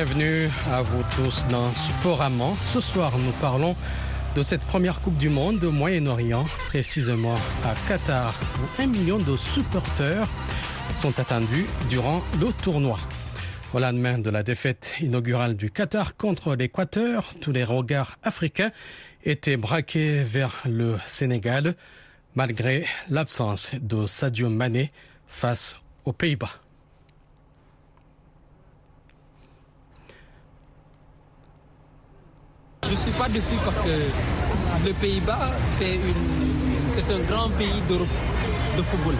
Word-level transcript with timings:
Bienvenue 0.00 0.48
à 0.70 0.80
vous 0.80 1.02
tous 1.16 1.44
dans 1.48 1.74
Sporama. 1.74 2.52
Ce 2.60 2.80
soir, 2.80 3.18
nous 3.18 3.32
parlons 3.40 3.74
de 4.36 4.42
cette 4.44 4.60
première 4.60 5.00
Coupe 5.00 5.16
du 5.16 5.28
Monde 5.28 5.64
au 5.64 5.72
Moyen-Orient, 5.72 6.46
précisément 6.68 7.34
à 7.64 7.74
Qatar, 7.88 8.38
où 8.60 8.80
un 8.80 8.86
million 8.86 9.18
de 9.18 9.36
supporters 9.36 10.28
sont 10.94 11.18
attendus 11.18 11.66
durant 11.88 12.22
le 12.38 12.52
tournoi. 12.62 13.00
Au 13.74 13.80
lendemain 13.80 14.18
de 14.18 14.30
la 14.30 14.44
défaite 14.44 14.94
inaugurale 15.00 15.56
du 15.56 15.68
Qatar 15.68 16.16
contre 16.16 16.54
l'Équateur, 16.54 17.34
tous 17.40 17.50
les 17.50 17.64
regards 17.64 18.18
africains 18.22 18.70
étaient 19.24 19.56
braqués 19.56 20.20
vers 20.22 20.62
le 20.64 20.96
Sénégal, 21.06 21.74
malgré 22.36 22.86
l'absence 23.10 23.72
de 23.74 24.06
Sadio 24.06 24.48
Mané 24.48 24.92
face 25.26 25.76
aux 26.04 26.12
Pays-Bas. 26.12 26.67
Je 32.88 32.92
ne 32.92 32.96
suis 32.96 33.10
pas 33.12 33.28
déçu 33.28 33.52
parce 33.64 33.76
que 33.80 34.86
le 34.86 34.92
Pays-Bas 34.94 35.50
c'est 35.78 37.14
un 37.14 37.18
grand 37.30 37.50
pays 37.50 37.82
d'Europe 37.86 38.08
de 38.78 38.82
football 38.82 39.14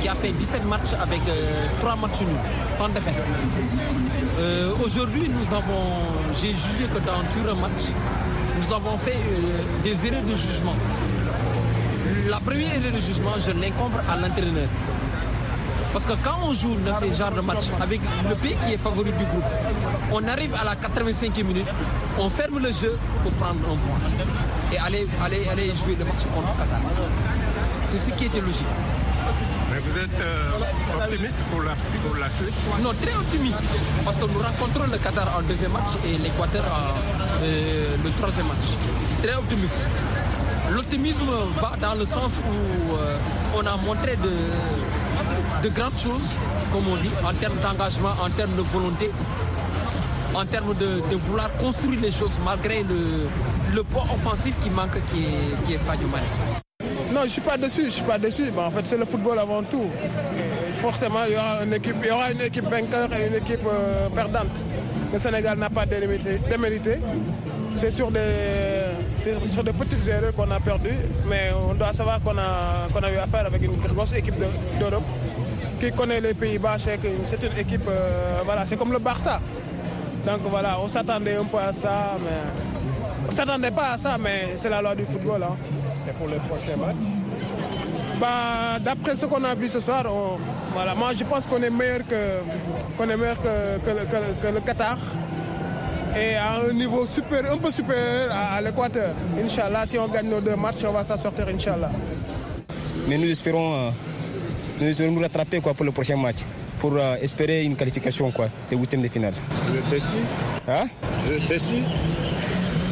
qui 0.00 0.08
a 0.08 0.14
fait 0.14 0.32
17 0.32 0.64
matchs 0.64 0.94
avec 1.00 1.20
euh, 1.28 1.66
3 1.80 1.96
matchs 1.96 2.20
nuls, 2.20 2.38
sans 2.76 2.88
défaite. 2.88 3.22
Euh, 4.38 4.70
Aujourd'hui, 4.84 5.28
nous 5.28 5.54
avons, 5.54 6.32
j'ai 6.40 6.48
jugé 6.50 6.84
que 6.92 6.98
dans 6.98 7.22
tout 7.32 7.44
le 7.44 7.54
match, 7.54 7.82
nous 8.60 8.74
avons 8.74 8.96
fait 8.98 9.12
euh, 9.16 9.62
des 9.84 10.06
erreurs 10.06 10.22
de 10.22 10.34
jugement. 10.36 10.74
La 12.28 12.40
première 12.40 12.74
erreur 12.76 12.92
de 12.92 12.98
jugement, 12.98 13.32
je 13.38 13.52
l'incombre 13.52 14.00
à 14.10 14.16
l'entraîneur. 14.16 14.68
Parce 15.96 16.04
que 16.08 16.12
quand 16.22 16.36
on 16.44 16.52
joue 16.52 16.76
dans 16.84 16.92
ce 16.92 17.10
genre 17.10 17.30
de 17.30 17.40
match 17.40 17.70
avec 17.80 18.02
le 18.28 18.34
pays 18.34 18.54
qui 18.62 18.74
est 18.74 18.76
favori 18.76 19.12
du 19.12 19.24
groupe, 19.24 19.42
on 20.12 20.28
arrive 20.28 20.52
à 20.60 20.62
la 20.62 20.74
85e 20.74 21.42
minute, 21.42 21.64
on 22.18 22.28
ferme 22.28 22.58
le 22.58 22.70
jeu 22.70 22.98
pour 23.22 23.32
prendre 23.32 23.60
un 23.60 23.76
point 23.76 24.74
et 24.74 24.78
aller, 24.78 25.06
aller, 25.24 25.48
aller 25.50 25.68
jouer 25.68 25.96
le 25.98 26.04
match 26.04 26.20
contre 26.34 26.54
Qatar. 26.58 26.80
C'est 27.86 27.96
ce 27.96 28.10
qui 28.14 28.26
était 28.26 28.42
logique. 28.42 28.66
Mais 29.72 29.78
vous 29.78 29.98
êtes 29.98 30.20
euh, 30.20 31.02
optimiste 31.02 31.42
pour 31.50 31.62
la, 31.62 31.74
pour 32.06 32.16
la 32.20 32.28
suite? 32.28 32.52
Non, 32.82 32.90
très 33.00 33.16
optimiste. 33.16 33.62
Parce 34.04 34.18
que 34.18 34.24
nous 34.24 34.38
rencontrons 34.38 34.92
le 34.92 34.98
Qatar 34.98 35.34
en 35.38 35.40
deuxième 35.48 35.72
match 35.72 35.96
et 36.04 36.18
l'Équateur 36.18 36.64
en 36.64 36.92
euh, 37.42 37.96
le 38.04 38.10
troisième 38.20 38.48
match. 38.48 38.68
Très 39.22 39.34
optimiste. 39.34 39.80
L'optimisme 40.72 41.30
va 41.58 41.72
dans 41.80 41.94
le 41.94 42.04
sens 42.04 42.32
où 42.36 42.92
euh, 42.96 43.16
on 43.56 43.60
a 43.60 43.76
montré 43.78 44.16
de, 44.16 44.30
de 45.62 45.68
grandes 45.70 45.98
choses, 45.98 46.30
comme 46.72 46.86
on 46.90 46.96
dit, 46.96 47.10
en 47.24 47.32
termes 47.34 47.56
d'engagement, 47.58 48.14
en 48.22 48.30
termes 48.30 48.54
de 48.56 48.62
volonté, 48.62 49.10
en 50.34 50.44
termes 50.44 50.74
de, 50.74 51.16
vouloir 51.16 51.50
construire 51.54 52.00
les 52.00 52.10
choses 52.12 52.38
malgré 52.44 52.82
le, 53.74 53.82
poids 53.84 54.04
offensif 54.14 54.54
qui 54.62 54.70
manque, 54.70 54.98
qui 55.10 55.22
est, 55.22 55.78
qui. 55.78 55.82
Non, 57.12 57.20
je 57.20 57.24
ne 57.24 57.28
suis 57.28 57.40
pas 57.40 57.56
déçu, 57.56 57.84
je 57.84 57.90
suis 57.90 58.02
pas 58.02 58.18
déçu. 58.18 58.44
Mais 58.54 58.62
en 58.62 58.70
fait, 58.70 58.86
c'est 58.86 58.98
le 58.98 59.04
football 59.04 59.38
avant 59.38 59.62
tout. 59.62 59.86
Forcément, 60.74 61.24
il 61.26 61.34
y, 61.34 61.36
aura 61.36 61.62
une 62.32 62.40
équipe, 62.42 62.68
vainqueur 62.68 63.08
et 63.14 63.28
une 63.28 63.34
équipe 63.36 63.66
euh, 63.66 64.08
perdante. 64.10 64.66
Le 65.12 65.18
Sénégal 65.18 65.58
n'a 65.58 65.70
pas 65.70 65.86
démérité. 65.86 66.98
C'est 67.74 67.90
sur 67.90 68.10
des, 68.10 68.20
sur 69.48 69.62
des 69.62 69.72
petites 69.72 70.06
erreurs 70.08 70.34
qu'on 70.34 70.50
a 70.50 70.58
perdu, 70.60 70.90
mais 71.28 71.50
on 71.68 71.74
doit 71.74 71.92
savoir 71.92 72.20
qu'on 72.22 72.36
a, 72.38 72.88
qu'on 72.92 73.02
a 73.02 73.10
eu 73.10 73.16
affaire 73.16 73.46
avec 73.46 73.62
une 73.62 73.76
grosse 73.76 74.14
équipe 74.14 74.34
d'Europe 74.80 75.04
qui 75.78 75.92
connaît 75.92 76.20
les 76.20 76.34
Pays-Bas. 76.34 76.76
C'est 76.78 77.42
une 77.42 77.58
équipe, 77.58 77.88
euh, 77.88 78.40
voilà, 78.44 78.66
c'est 78.66 78.76
comme 78.76 78.92
le 78.92 78.98
Barça. 78.98 79.40
Donc 80.24 80.40
voilà, 80.50 80.78
on 80.80 80.88
s'attendait 80.88 81.36
un 81.36 81.44
peu 81.44 81.58
à 81.58 81.72
ça, 81.72 82.16
mais 82.18 82.30
on 83.24 83.30
ne 83.30 83.36
s'attendait 83.36 83.70
pas 83.70 83.92
à 83.92 83.96
ça, 83.96 84.16
mais 84.18 84.52
c'est 84.56 84.68
la 84.70 84.82
loi 84.82 84.94
du 84.94 85.04
football. 85.04 85.42
Hein. 85.44 85.56
Et 86.08 86.12
pour 86.12 86.26
le 86.26 86.36
prochain 86.36 86.76
match? 86.78 86.96
Bah, 88.20 88.78
D'après 88.80 89.14
ce 89.14 89.26
qu'on 89.26 89.44
a 89.44 89.54
vu 89.54 89.68
ce 89.68 89.78
soir, 89.80 90.04
on, 90.06 90.38
voilà, 90.72 90.94
moi 90.94 91.12
je 91.14 91.24
pense 91.24 91.46
qu'on 91.46 91.62
est 91.62 91.70
meilleur 91.70 92.00
que, 92.08 92.40
qu'on 92.96 93.08
est 93.08 93.16
meilleur 93.16 93.40
que, 93.40 93.78
que, 93.78 93.90
que, 94.04 94.46
que, 94.46 94.54
le 94.54 94.60
Qatar 94.60 94.96
et 96.18 96.34
à 96.34 96.60
un 96.68 96.72
niveau 96.72 97.04
super, 97.06 97.52
un 97.52 97.58
peu 97.58 97.70
supérieur 97.70 98.30
à, 98.32 98.56
à 98.56 98.60
l'Équateur. 98.62 99.12
Inch'Allah, 99.42 99.86
si 99.86 99.98
on 99.98 100.08
gagne 100.08 100.30
nos 100.30 100.40
deux 100.40 100.56
matchs, 100.56 100.84
on 100.88 100.92
va 100.92 101.02
s'en 101.02 101.16
sortir, 101.16 101.46
Inch'Allah. 101.48 101.90
Mais 103.06 103.18
nous 103.18 103.30
espérons, 103.30 103.74
euh, 103.74 103.90
nous 104.80 104.86
espérons 104.88 105.12
nous 105.12 105.20
rattraper 105.20 105.60
quoi, 105.60 105.74
pour 105.74 105.84
le 105.84 105.92
prochain 105.92 106.16
match 106.16 106.38
pour 106.78 106.92
euh, 106.94 107.16
espérer 107.22 107.64
une 107.64 107.74
qualification 107.76 108.30
quoi, 108.30 108.48
des 108.70 108.76
huitièmes 108.76 109.02
de 109.02 109.08
finale. 109.08 109.34
Vous 109.64 109.76
êtes 109.76 109.88
déçu 109.90 110.16
Hein? 110.68 110.86
Vous 111.24 111.32
êtes 111.32 111.48
déçu 111.48 111.74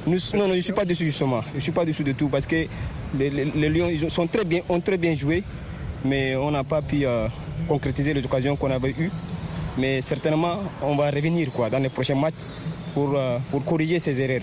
Nous, 0.06 0.18
Non, 0.34 0.44
non, 0.48 0.50
je 0.52 0.56
ne 0.56 0.60
suis 0.62 0.72
pas 0.72 0.84
déçu 0.84 1.04
justement. 1.04 1.42
Je 1.52 1.56
ne 1.56 1.60
suis 1.60 1.72
pas 1.72 1.84
déçu 1.84 2.02
de 2.04 2.12
tout 2.12 2.28
parce 2.28 2.46
que 2.46 2.66
les, 3.18 3.30
les, 3.30 3.44
les 3.44 3.68
Lions 3.68 3.88
ils 3.90 4.10
sont 4.10 4.26
très 4.26 4.44
bien, 4.44 4.60
ont 4.68 4.80
très 4.80 4.96
bien 4.96 5.14
joué, 5.14 5.42
mais 6.04 6.34
on 6.36 6.50
n'a 6.50 6.64
pas 6.64 6.82
pu 6.82 7.04
euh, 7.04 7.28
concrétiser 7.68 8.14
les 8.14 8.24
occasions 8.24 8.56
qu'on 8.56 8.70
avait 8.70 8.94
eues. 8.98 9.10
Mais 9.76 10.00
certainement, 10.02 10.58
on 10.82 10.94
va 10.96 11.10
revenir 11.10 11.50
quoi, 11.52 11.68
dans 11.68 11.78
les 11.80 11.88
prochains 11.88 12.14
matchs 12.14 12.34
pour, 12.94 13.12
euh, 13.16 13.38
pour 13.50 13.64
corriger 13.64 13.98
ces 13.98 14.20
erreurs. 14.20 14.42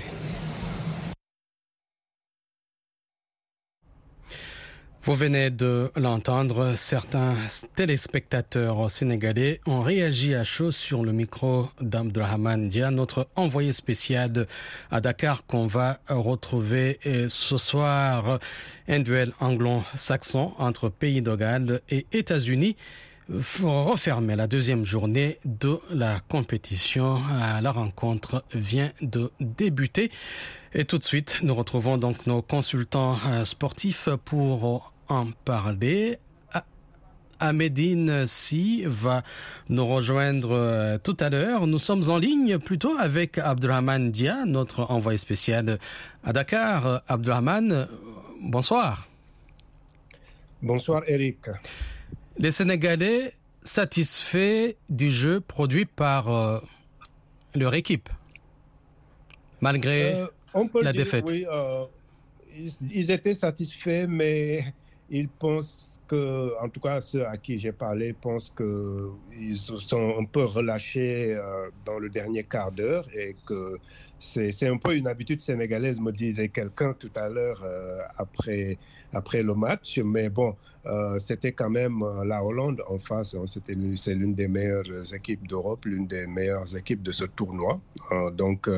Vous 5.03 5.15
venez 5.15 5.49
de 5.49 5.91
l'entendre, 5.95 6.75
certains 6.75 7.33
téléspectateurs 7.75 8.91
sénégalais 8.91 9.59
ont 9.65 9.81
réagi 9.81 10.35
à 10.35 10.43
chaud 10.43 10.71
sur 10.71 11.03
le 11.03 11.11
micro 11.11 11.69
d'Abdrahman 11.81 12.67
Dia, 12.67 12.91
notre 12.91 13.27
envoyé 13.35 13.73
spécial 13.73 14.45
à 14.91 15.01
Dakar 15.01 15.47
qu'on 15.47 15.65
va 15.65 15.97
retrouver 16.07 16.99
ce 17.27 17.57
soir. 17.57 18.37
Un 18.87 18.99
duel 18.99 19.31
anglo-saxon 19.39 20.53
entre 20.59 20.89
pays 20.89 21.23
de 21.23 21.35
Galles 21.35 21.81
et 21.89 22.05
États-Unis 22.11 22.75
refermer 23.63 24.35
la 24.35 24.45
deuxième 24.45 24.85
journée 24.85 25.39
de 25.45 25.79
la 25.89 26.19
compétition. 26.27 27.19
La 27.61 27.71
rencontre 27.71 28.43
vient 28.53 28.91
de 29.01 29.31
débuter. 29.39 30.11
Et 30.73 30.85
tout 30.85 30.97
de 30.97 31.03
suite, 31.03 31.39
nous 31.43 31.53
retrouvons 31.53 31.97
donc 31.97 32.25
nos 32.27 32.41
consultants 32.41 33.17
sportifs 33.43 34.07
pour 34.23 34.93
en 35.09 35.27
parler. 35.45 36.17
Amédine 37.41 38.27
Si 38.27 38.83
va 38.85 39.23
nous 39.67 39.85
rejoindre 39.85 40.97
tout 41.03 41.17
à 41.19 41.29
l'heure. 41.29 41.65
Nous 41.65 41.79
sommes 41.79 42.09
en 42.09 42.17
ligne 42.19 42.59
plutôt 42.59 42.95
avec 42.99 43.39
Abdurrahman 43.39 44.11
Dia, 44.11 44.45
notre 44.45 44.91
envoyé 44.91 45.17
spécial 45.17 45.79
à 46.23 46.33
Dakar. 46.33 47.01
Abdurrahman, 47.07 47.87
bonsoir. 48.41 49.07
Bonsoir 50.61 51.01
Eric. 51.07 51.49
Les 52.37 52.51
Sénégalais 52.51 53.33
satisfaits 53.63 54.75
du 54.89 55.09
jeu 55.11 55.39
produit 55.41 55.85
par 55.85 56.29
euh, 56.29 56.59
leur 57.55 57.73
équipe, 57.73 58.09
malgré 59.59 60.13
euh, 60.13 60.27
on 60.53 60.67
peut 60.67 60.83
la 60.83 60.91
dire, 60.91 61.03
défaite. 61.03 61.25
Oui, 61.27 61.45
euh, 61.49 61.85
ils, 62.55 62.71
ils, 62.91 63.11
étaient 63.11 63.33
satisfaits, 63.33 64.07
mais 64.07 64.73
ils 65.09 65.27
pensent 65.27 65.90
en 66.13 66.69
tout 66.69 66.79
cas 66.79 67.01
ceux 67.01 67.25
à 67.25 67.37
qui 67.37 67.59
j'ai 67.59 67.71
parlé, 67.71 68.13
pensent 68.13 68.53
qu'ils 68.55 69.55
sont 69.57 70.15
un 70.19 70.25
peu 70.25 70.43
relâchés 70.43 71.39
dans 71.85 71.99
le 71.99 72.09
dernier 72.09 72.43
quart 72.43 72.71
d'heure 72.71 73.07
et 73.15 73.35
que 73.45 73.77
c'est 74.19 74.67
un 74.67 74.77
peu 74.77 74.95
une 74.95 75.07
habitude 75.07 75.41
sénégalaise, 75.41 75.99
me 75.99 76.11
disait 76.11 76.49
quelqu'un 76.49 76.93
tout 76.93 77.11
à 77.15 77.27
l'heure 77.29 77.65
après 78.17 78.77
après 79.13 79.43
le 79.43 79.55
match. 79.55 79.99
Mais 79.99 80.29
bon, 80.29 80.55
euh, 80.85 81.19
c'était 81.19 81.51
quand 81.51 81.69
même 81.69 82.01
euh, 82.01 82.25
la 82.25 82.43
Hollande 82.43 82.81
en 82.87 82.97
face. 82.97 83.35
Hein, 83.35 83.45
c'est 83.45 84.13
l'une 84.13 84.33
des 84.33 84.47
meilleures 84.47 85.13
équipes 85.13 85.47
d'Europe, 85.47 85.85
l'une 85.85 86.07
des 86.07 86.25
meilleures 86.27 86.75
équipes 86.75 87.03
de 87.03 87.11
ce 87.11 87.25
tournoi. 87.25 87.79
Euh, 88.11 88.31
donc, 88.31 88.69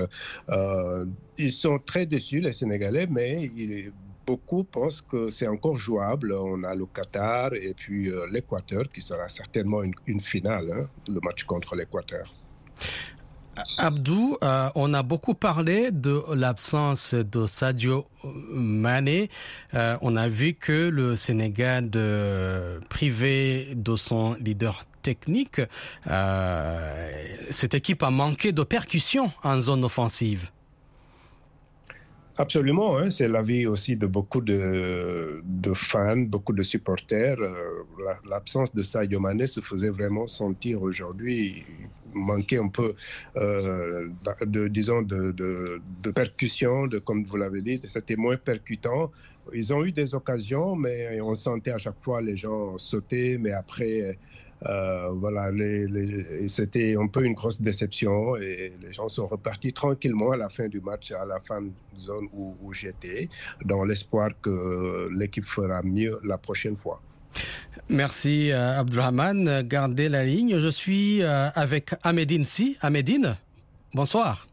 ils 1.38 1.52
sont 1.52 1.80
très 1.80 2.06
déçus, 2.06 2.40
les 2.40 2.54
Sénégalais, 2.54 3.08
mais 3.10 3.50
il, 3.56 3.92
beaucoup 4.25 4.64
pensent 4.64 5.02
que 5.02 5.30
c'est 5.30 5.48
encore 5.48 5.78
jouable. 5.78 6.34
On 6.34 6.64
a 6.64 6.75
le 6.75 6.86
Qatar 6.86 7.54
et 7.54 7.74
puis 7.74 8.12
l'Équateur 8.31 8.84
qui 8.92 9.02
sera 9.02 9.30
certainement 9.30 9.81
une, 10.06 10.20
finale, 10.20 10.72
hein, 10.72 10.88
le 11.08 11.20
match 11.22 11.44
contre 11.44 11.75
l'Équateur. 11.75 12.25
Abdou, 13.78 14.38
euh, 14.42 14.70
on 14.75 14.94
a 14.94 15.04
beaucoup 15.04 15.36
parlé 15.36 15.92
de 15.92 16.24
l'absence 16.34 17.14
de 17.14 17.46
Sadio 17.46 18.08
Mané. 18.24 19.30
Euh, 19.74 19.98
on 20.02 20.16
a 20.16 20.28
vu 20.28 20.54
que 20.54 20.90
le 20.90 21.16
Sénégal, 21.16 21.90
de, 21.90 22.80
privé 22.90 23.74
de 23.75 23.96
son 23.96 24.34
leader 24.36 24.86
technique, 25.02 25.62
euh, 26.10 27.12
cette 27.52 27.74
équipe 27.74 28.02
a 28.04 28.10
manqué 28.10 28.54
de 28.54 28.64
percussion 28.64 29.31
en 29.44 29.62
zone 29.62 29.84
offensive. 29.84 30.50
Absolument, 32.36 32.98
hein, 32.98 33.12
c'est 33.12 33.28
l'avis 33.28 33.68
aussi 33.68 33.96
de 33.96 34.08
beaucoup 34.08 34.42
de, 34.42 35.44
fans, 35.76 36.18
beaucoup 36.18 36.54
de 36.54 36.64
supporters. 36.64 37.40
Euh, 37.40 37.84
l'absence 38.28 38.74
de 38.74 38.82
Sadio 38.82 39.22
se 39.46 39.62
faisait 39.62 39.92
vraiment 39.92 40.26
sentir 40.26 40.82
aujourd'hui. 40.82 41.64
Manquait 42.16 42.58
un 42.58 42.70
peu, 42.70 42.96
euh, 43.38 44.08
de, 44.48 44.68
disons, 44.68 45.04
de, 45.04 46.12
percussion, 46.16 46.88
de, 46.88 46.98
comme 46.98 47.24
vous 47.24 47.38
l'avez 47.38 47.62
dit, 47.62 47.80
c'était 47.88 48.16
moins 48.16 48.38
percutant. 48.38 49.12
Ils 49.54 49.72
ont 49.72 49.86
eu 49.86 49.92
des 49.92 50.16
occasions, 50.16 50.76
mais 50.76 51.22
on 51.22 51.36
sentait 51.36 51.72
à 51.72 51.78
chaque 51.78 52.00
fois 52.00 52.20
les 52.20 52.36
gens 52.36 52.80
sauter, 52.80 53.38
mais 53.38 53.52
après 53.52 54.18
euh, 54.65 55.10
voilà, 55.13 55.51
c'était 56.48 56.95
un 56.98 57.07
peu 57.07 57.25
une 57.25 57.33
grosse 57.33 57.62
déception 57.62 58.38
et 58.38 58.74
les 58.81 58.94
gens 58.94 59.10
sont 59.10 59.27
repartis 59.27 59.74
tranquillement 59.74 60.31
à 60.31 60.38
la 60.38 60.50
fin 60.50 60.68
du 60.68 60.80
match, 60.80 61.12
à 61.12 61.25
la 61.25 61.39
fin 61.39 61.62
de 61.62 61.71
zone 62.00 62.27
où, 62.33 62.74
j'étais, 62.74 63.30
dans 63.65 63.83
l'espoir 63.83 64.30
que 64.42 65.10
l'équipe 65.18 65.44
fera 65.44 65.81
mieux 65.83 66.19
la 66.24 66.38
prochaine 66.38 66.75
fois. 66.75 67.01
Merci 67.89 68.51
euh, 68.51 68.80
Abdulrahman. 68.80 69.63
Gardez 69.63 70.07
la 70.07 70.24
ligne. 70.24 70.60
Je 70.60 70.68
suis 70.68 71.24
euh, 71.24 71.50
avec 71.56 71.92
Ahmedine 72.04 72.45
Si. 72.45 72.77
Ahmedine, 72.81 73.36
bonsoir. 73.94 74.48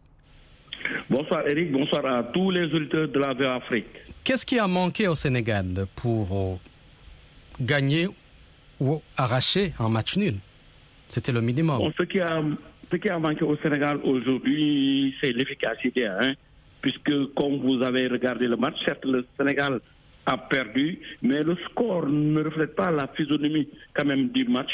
Bonsoir 1.10 1.46
Eric, 1.46 1.72
bonsoir 1.72 2.06
à 2.06 2.22
tous 2.32 2.50
les 2.50 2.72
auditeurs 2.72 3.08
de 3.08 3.18
la 3.18 3.54
Afrique. 3.54 3.86
Qu'est-ce 4.24 4.46
qui 4.46 4.58
a 4.58 4.66
manqué 4.66 5.08
au 5.08 5.14
Sénégal 5.14 5.86
pour 5.96 6.58
gagner 7.60 8.08
ou 8.80 9.02
arraché 9.16 9.72
un 9.78 9.88
match 9.88 10.16
nul. 10.16 10.34
C'était 11.08 11.32
le 11.32 11.40
minimum. 11.40 11.92
ce, 11.96 12.02
qui 12.04 12.20
a, 12.20 12.42
ce 12.90 12.96
qui 12.96 13.08
a 13.08 13.18
manqué 13.18 13.44
au 13.44 13.56
Sénégal 13.58 13.98
aujourd'hui, 14.04 15.14
c'est 15.20 15.32
l'efficacité. 15.32 16.06
Hein, 16.06 16.34
puisque, 16.80 17.12
comme 17.34 17.58
vous 17.60 17.82
avez 17.82 18.08
regardé 18.08 18.46
le 18.46 18.56
match, 18.56 18.76
certes, 18.84 19.04
le 19.04 19.26
Sénégal 19.38 19.80
a 20.26 20.36
perdu, 20.38 20.98
mais 21.22 21.42
le 21.42 21.56
score 21.68 22.06
ne 22.06 22.42
reflète 22.42 22.74
pas 22.76 22.90
la 22.90 23.08
physionomie 23.08 23.68
quand 23.94 24.04
même 24.04 24.28
du 24.28 24.44
match. 24.44 24.70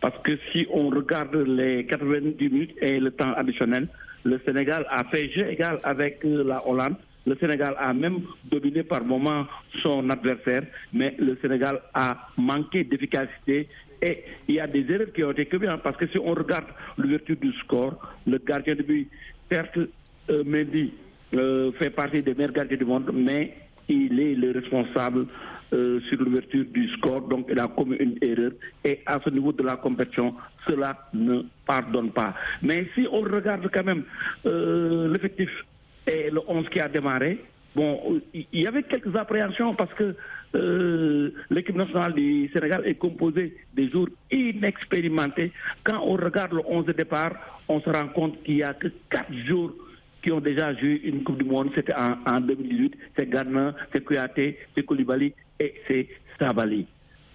Parce 0.00 0.18
que 0.22 0.38
si 0.52 0.66
on 0.70 0.88
regarde 0.90 1.34
les 1.36 1.86
90 1.86 2.36
minutes 2.48 2.74
et 2.80 2.98
le 3.00 3.10
temps 3.10 3.32
additionnel, 3.32 3.88
le 4.24 4.40
Sénégal 4.44 4.86
a 4.90 5.04
fait 5.04 5.30
jeu 5.32 5.48
égal 5.48 5.78
avec 5.84 6.24
euh, 6.24 6.44
la 6.44 6.66
Hollande. 6.68 6.96
Le 7.28 7.36
Sénégal 7.36 7.74
a 7.78 7.92
même 7.92 8.20
dominé 8.50 8.82
par 8.82 9.04
moments 9.04 9.46
son 9.82 10.08
adversaire, 10.08 10.62
mais 10.94 11.14
le 11.18 11.36
Sénégal 11.42 11.78
a 11.92 12.28
manqué 12.38 12.84
d'efficacité 12.84 13.68
et 14.00 14.24
il 14.48 14.54
y 14.54 14.60
a 14.60 14.66
des 14.66 14.90
erreurs 14.90 15.12
qui 15.12 15.22
ont 15.22 15.32
été 15.32 15.44
commises 15.44 15.68
parce 15.84 15.98
que 15.98 16.06
si 16.06 16.18
on 16.18 16.32
regarde 16.32 16.68
l'ouverture 16.96 17.36
du 17.36 17.52
score, 17.64 18.00
le 18.26 18.38
gardien 18.38 18.76
de 18.76 18.82
but, 18.82 19.10
certes, 19.50 19.76
euh, 20.30 20.42
Mendy 20.42 20.90
euh, 21.34 21.70
fait 21.72 21.90
partie 21.90 22.22
des 22.22 22.32
meilleurs 22.32 22.52
gardiens 22.52 22.78
du 22.78 22.86
monde, 22.86 23.10
mais 23.12 23.54
il 23.90 24.18
est 24.18 24.34
le 24.34 24.52
responsable 24.52 25.26
euh, 25.74 26.00
sur 26.08 26.18
l'ouverture 26.22 26.64
du 26.64 26.88
score, 26.96 27.28
donc 27.28 27.48
il 27.50 27.58
a 27.58 27.68
commis 27.68 27.96
une 27.96 28.16
erreur. 28.22 28.52
Et 28.86 29.00
à 29.04 29.18
ce 29.22 29.28
niveau 29.28 29.52
de 29.52 29.64
la 29.64 29.76
compétition, 29.76 30.34
cela 30.66 30.96
ne 31.12 31.42
pardonne 31.66 32.10
pas. 32.10 32.32
Mais 32.62 32.86
si 32.94 33.06
on 33.12 33.20
regarde 33.20 33.68
quand 33.70 33.84
même 33.84 34.04
l'effectif 35.12 35.50
et 36.08 36.30
le 36.30 36.40
11 36.46 36.68
qui 36.70 36.80
a 36.80 36.88
démarré, 36.88 37.38
bon, 37.76 38.20
il 38.34 38.46
y 38.52 38.66
avait 38.66 38.82
quelques 38.82 39.14
appréhensions 39.14 39.74
parce 39.74 39.92
que 39.94 40.14
euh, 40.54 41.30
l'équipe 41.50 41.76
nationale 41.76 42.14
du 42.14 42.50
Sénégal 42.52 42.82
est 42.86 42.94
composée 42.94 43.56
des 43.74 43.90
jours 43.90 44.08
inexpérimentés. 44.30 45.52
Quand 45.84 46.00
on 46.02 46.14
regarde 46.16 46.54
le 46.54 46.62
11 46.66 46.86
de 46.86 46.92
départ, 46.92 47.32
on 47.68 47.80
se 47.80 47.90
rend 47.90 48.08
compte 48.08 48.42
qu'il 48.42 48.56
n'y 48.56 48.62
a 48.62 48.72
que 48.72 48.88
4 49.10 49.32
jours 49.46 49.72
qui 50.22 50.32
ont 50.32 50.40
déjà 50.40 50.74
joué 50.74 51.00
une 51.04 51.22
Coupe 51.22 51.42
du 51.42 51.44
Monde. 51.48 51.70
C'était 51.74 51.94
en, 51.94 52.40
2018. 52.40 52.96
C'est 53.16 53.28
Ghana, 53.28 53.74
c'est 53.92 54.04
Kouyaté, 54.04 54.58
c'est 54.74 54.84
Koulibaly 54.84 55.34
et 55.60 55.74
c'est 55.86 56.08
Sabali. 56.38 56.86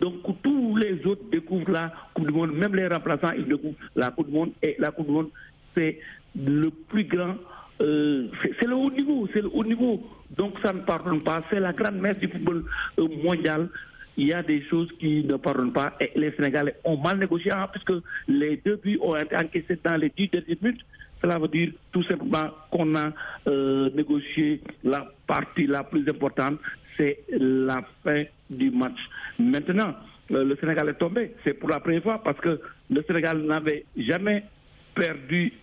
Donc 0.01 0.15
tous 0.41 0.75
les 0.75 1.05
autres 1.05 1.29
découvrent 1.31 1.71
la 1.71 1.93
Coupe 2.13 2.27
du 2.27 2.33
Monde, 2.33 2.53
même 2.53 2.75
les 2.75 2.87
remplaçants, 2.87 3.31
ils 3.37 3.45
découvrent 3.45 3.77
la 3.95 4.11
Coupe 4.11 4.27
du 4.27 4.33
Monde. 4.33 4.51
Et 4.61 4.75
la 4.79 4.91
Coupe 4.91 5.05
du 5.05 5.13
Monde, 5.13 5.29
c'est 5.75 5.99
le 6.35 6.69
plus 6.71 7.05
grand 7.05 7.35
euh, 7.81 8.27
c'est 8.59 8.67
le 8.67 8.75
haut 8.75 8.91
niveau, 8.91 9.27
c'est 9.33 9.41
le 9.41 9.49
haut 9.53 9.63
niveau. 9.63 10.01
Donc 10.37 10.53
ça 10.63 10.73
ne 10.73 10.79
pardonne 10.81 11.21
pas. 11.21 11.43
C'est 11.49 11.59
la 11.59 11.73
grande 11.73 11.95
messe 11.95 12.17
du 12.19 12.27
football 12.27 12.63
euh, 12.99 13.07
mondial. 13.23 13.69
Il 14.15 14.27
y 14.27 14.33
a 14.33 14.43
des 14.43 14.61
choses 14.69 14.89
qui 14.99 15.23
ne 15.23 15.37
pardonnent 15.37 15.73
pas 15.73 15.93
les 16.15 16.31
Sénégalais 16.33 16.75
ont 16.83 16.97
mal 16.97 17.17
négocié 17.17 17.51
hein, 17.51 17.67
puisque 17.71 17.93
les 18.27 18.57
deux 18.57 18.75
buts 18.75 18.99
ont 19.01 19.15
été 19.15 19.35
encaissés 19.35 19.79
dans 19.83 19.95
les 19.95 20.11
dix 20.15 20.27
dernières 20.27 20.57
minutes. 20.61 20.81
Cela 21.19 21.39
veut 21.39 21.47
dire 21.47 21.71
tout 21.91 22.03
simplement 22.03 22.49
qu'on 22.69 22.95
a 22.95 23.11
euh, 23.47 23.89
négocié 23.95 24.61
la 24.83 25.11
partie 25.25 25.65
la 25.65 25.83
plus 25.83 26.07
importante, 26.07 26.59
c'est 26.95 27.19
la 27.31 27.81
fin 28.03 28.23
du 28.51 28.69
match. 28.69 28.99
Maintenant, 29.39 29.95
le 30.29 30.55
Sénégal 30.57 30.89
est 30.89 30.93
tombé. 30.99 31.31
C'est 31.43 31.53
pour 31.53 31.69
la 31.69 31.79
première 31.79 32.03
fois 32.03 32.21
parce 32.23 32.39
que 32.39 32.59
le 32.91 33.03
Sénégal 33.07 33.41
n'avait 33.41 33.85
jamais 33.97 34.43
perdu 34.93 35.53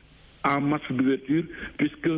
en 0.45 0.61
match 0.61 0.83
d'ouverture, 0.91 1.45
puisque 1.77 2.11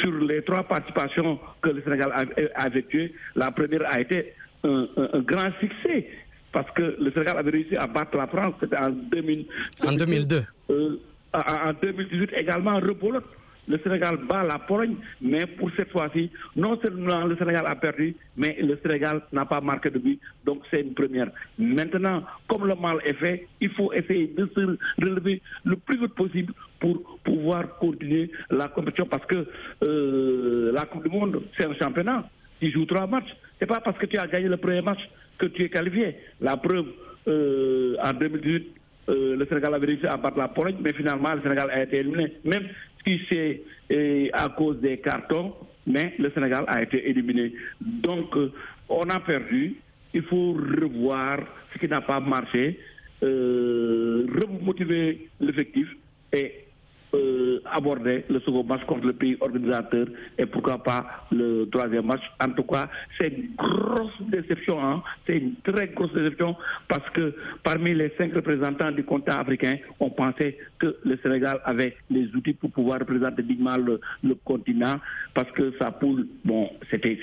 sur 0.00 0.12
les 0.12 0.42
trois 0.42 0.64
participations 0.64 1.38
que 1.62 1.70
le 1.70 1.82
Sénégal 1.82 2.12
a, 2.12 2.66
effectuées, 2.66 3.14
la 3.36 3.50
première 3.50 3.86
a 3.92 4.00
été 4.00 4.32
un, 4.64 4.86
grand 5.20 5.50
succès, 5.60 6.08
parce 6.52 6.70
que 6.72 6.96
le 7.00 7.10
Sénégal 7.12 7.38
avait 7.38 7.50
réussi 7.50 7.76
à 7.76 7.86
battre 7.86 8.16
la 8.16 8.26
France, 8.26 8.54
c'était 8.60 8.78
en, 8.78 8.90
2000, 8.90 9.46
en 9.86 9.92
2002. 9.92 10.42
Euh, 10.70 10.96
en 11.32 11.72
2018 11.80 12.30
également, 12.36 12.76
Repolote 12.80 13.24
le 13.68 13.78
Sénégal 13.78 14.16
bat 14.28 14.42
la 14.44 14.58
Pologne, 14.58 14.96
mais 15.20 15.46
pour 15.46 15.70
cette 15.76 15.90
fois-ci, 15.90 16.30
non 16.56 16.78
seulement 16.80 17.24
le 17.24 17.36
Sénégal 17.36 17.64
a 17.66 17.74
perdu, 17.76 18.14
mais 18.36 18.56
le 18.60 18.78
Sénégal 18.82 19.22
n'a 19.32 19.44
pas 19.44 19.60
marqué 19.60 19.90
de 19.90 19.98
but. 19.98 20.20
Donc 20.44 20.62
c'est 20.70 20.80
une 20.80 20.94
première. 20.94 21.30
Maintenant, 21.58 22.22
comme 22.48 22.66
le 22.66 22.74
mal 22.74 22.98
est 23.04 23.14
fait, 23.14 23.46
il 23.60 23.70
faut 23.70 23.92
essayer 23.92 24.28
de 24.28 24.48
se 24.54 24.78
relever 25.00 25.42
le 25.64 25.76
plus 25.76 25.98
vite 25.98 26.14
possible 26.14 26.52
pour 26.80 27.18
pouvoir 27.24 27.76
continuer 27.78 28.30
la 28.50 28.68
compétition 28.68 29.06
parce 29.06 29.26
que 29.26 29.46
euh, 29.84 30.72
la 30.72 30.86
Coupe 30.86 31.04
du 31.04 31.10
Monde, 31.10 31.42
c'est 31.56 31.66
un 31.66 31.74
championnat. 31.74 32.28
Tu 32.60 32.70
joues 32.70 32.86
trois 32.86 33.06
matchs. 33.06 33.34
C'est 33.58 33.66
pas 33.66 33.80
parce 33.80 33.98
que 33.98 34.06
tu 34.06 34.18
as 34.18 34.26
gagné 34.26 34.48
le 34.48 34.56
premier 34.56 34.82
match 34.82 35.00
que 35.38 35.46
tu 35.46 35.64
es 35.64 35.68
qualifié. 35.68 36.16
La 36.40 36.56
preuve, 36.56 36.86
euh, 37.28 37.96
en 38.02 38.12
2018, 38.12 38.77
euh, 39.08 39.36
le 39.36 39.46
Sénégal 39.46 39.74
avait 39.74 39.86
réussi 39.86 40.06
à 40.06 40.16
battre 40.16 40.38
la 40.38 40.48
Pologne, 40.48 40.76
mais 40.80 40.92
finalement, 40.92 41.34
le 41.34 41.42
Sénégal 41.42 41.70
a 41.70 41.82
été 41.82 41.98
éliminé. 41.98 42.32
Même 42.44 42.68
si 43.04 43.20
c'est 43.28 43.62
euh, 43.90 44.28
à 44.32 44.48
cause 44.50 44.78
des 44.80 44.98
cartons, 44.98 45.54
mais 45.86 46.14
le 46.18 46.30
Sénégal 46.30 46.64
a 46.66 46.82
été 46.82 47.08
éliminé. 47.08 47.52
Donc, 47.80 48.36
euh, 48.36 48.52
on 48.88 49.08
a 49.08 49.20
perdu. 49.20 49.76
Il 50.12 50.22
faut 50.22 50.52
revoir 50.52 51.40
ce 51.72 51.78
qui 51.78 51.88
n'a 51.88 52.00
pas 52.00 52.20
marché, 52.20 52.78
remotiver 53.20 55.28
l'effectif 55.40 55.86
et 56.32 56.67
euh, 57.14 57.60
aborder 57.72 58.24
le 58.28 58.40
second 58.40 58.64
match 58.64 58.84
contre 58.86 59.06
le 59.06 59.12
pays 59.14 59.36
organisateur 59.40 60.06
et 60.36 60.46
pourquoi 60.46 60.82
pas 60.82 61.26
le 61.32 61.64
troisième 61.70 62.06
match. 62.06 62.20
En 62.40 62.50
tout 62.50 62.64
cas, 62.64 62.88
c'est 63.18 63.28
une 63.28 63.54
grosse 63.56 64.12
déception, 64.28 64.82
hein. 64.82 65.02
c'est 65.26 65.38
une 65.38 65.54
très 65.64 65.88
grosse 65.88 66.12
déception 66.12 66.54
parce 66.88 67.08
que 67.10 67.34
parmi 67.62 67.94
les 67.94 68.12
cinq 68.18 68.34
représentants 68.34 68.92
du 68.92 69.04
continent 69.04 69.38
africain, 69.38 69.76
on 70.00 70.10
pensait 70.10 70.58
que 70.78 70.96
le 71.04 71.18
Sénégal 71.22 71.60
avait 71.64 71.96
les 72.10 72.26
outils 72.34 72.52
pour 72.54 72.70
pouvoir 72.70 73.00
représenter 73.00 73.42
dignement 73.42 73.76
le, 73.76 74.00
continent 74.44 74.96
parce 75.34 75.50
que 75.52 75.72
sa 75.78 75.90
poule, 75.90 76.26
bon, 76.44 76.70
c'était 76.90 77.18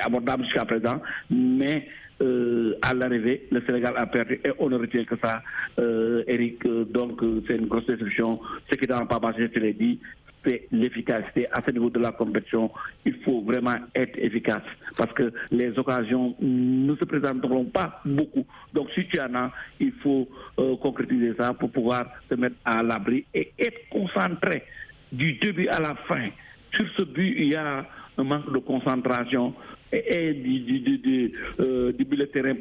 abordable 0.00 0.44
jusqu'à 0.44 0.64
présent, 0.64 1.00
mais 1.30 1.86
euh, 2.22 2.78
à 2.82 2.94
l'arrivée, 2.94 3.46
le 3.50 3.60
Sénégal 3.66 3.94
a 3.96 4.06
perdu 4.06 4.40
et 4.44 4.50
on 4.58 4.68
ne 4.68 4.76
retient 4.76 5.04
que 5.04 5.16
ça, 5.22 5.42
euh, 5.78 6.22
Eric. 6.26 6.66
Donc, 6.90 7.20
c'est 7.46 7.56
une 7.56 7.66
grosse 7.66 7.86
déception. 7.86 8.40
Ce 8.70 8.76
qui 8.76 8.86
n'a 8.86 9.04
pas 9.06 9.18
marché, 9.18 9.50
je 9.52 9.58
l'ai 9.60 9.72
dit, 9.72 9.98
c'est 10.44 10.66
l'efficacité 10.72 11.46
à 11.52 11.60
ce 11.64 11.70
niveau 11.70 11.90
de 11.90 11.98
la 11.98 12.12
compétition. 12.12 12.70
Il 13.04 13.14
faut 13.24 13.42
vraiment 13.42 13.74
être 13.94 14.16
efficace 14.18 14.62
parce 14.96 15.12
que 15.12 15.32
les 15.50 15.76
occasions 15.78 16.34
ne 16.40 16.94
se 16.96 17.04
présenteront 17.04 17.64
pas 17.66 18.00
beaucoup. 18.04 18.46
Donc, 18.72 18.88
si 18.94 19.06
tu 19.06 19.20
en 19.20 19.34
as, 19.34 19.52
il 19.80 19.92
faut 20.02 20.28
euh, 20.58 20.76
concrétiser 20.76 21.34
ça 21.38 21.54
pour 21.54 21.70
pouvoir 21.70 22.06
se 22.28 22.34
mettre 22.34 22.56
à 22.64 22.82
l'abri 22.82 23.24
et 23.34 23.52
être 23.58 23.88
concentré 23.90 24.64
du 25.12 25.34
début 25.34 25.68
à 25.68 25.80
la 25.80 25.94
fin. 26.08 26.28
Sur 26.74 26.86
ce 26.96 27.02
but, 27.02 27.34
il 27.38 27.48
y 27.48 27.56
a 27.56 27.86
un 28.18 28.24
manque 28.24 28.52
de 28.52 28.58
concentration 28.58 29.54
et, 29.92 30.32
du, 30.32 30.60
du, 30.60 30.98
du, 30.98 31.30
euh, 31.60 31.92
du 31.92 32.06
terrain 32.28 32.54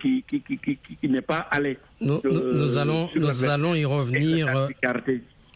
qui, 0.00 0.24
qui, 0.28 0.42
qui, 0.42 0.78
qui 1.00 1.08
n'est 1.08 1.20
pas 1.20 1.46
allé. 1.50 1.78
Nous, 2.00 2.20
nous, 2.24 2.78
allons, 2.78 3.08
nous 3.16 3.44
allons 3.44 3.74
y 3.74 3.84
revenir. 3.84 4.68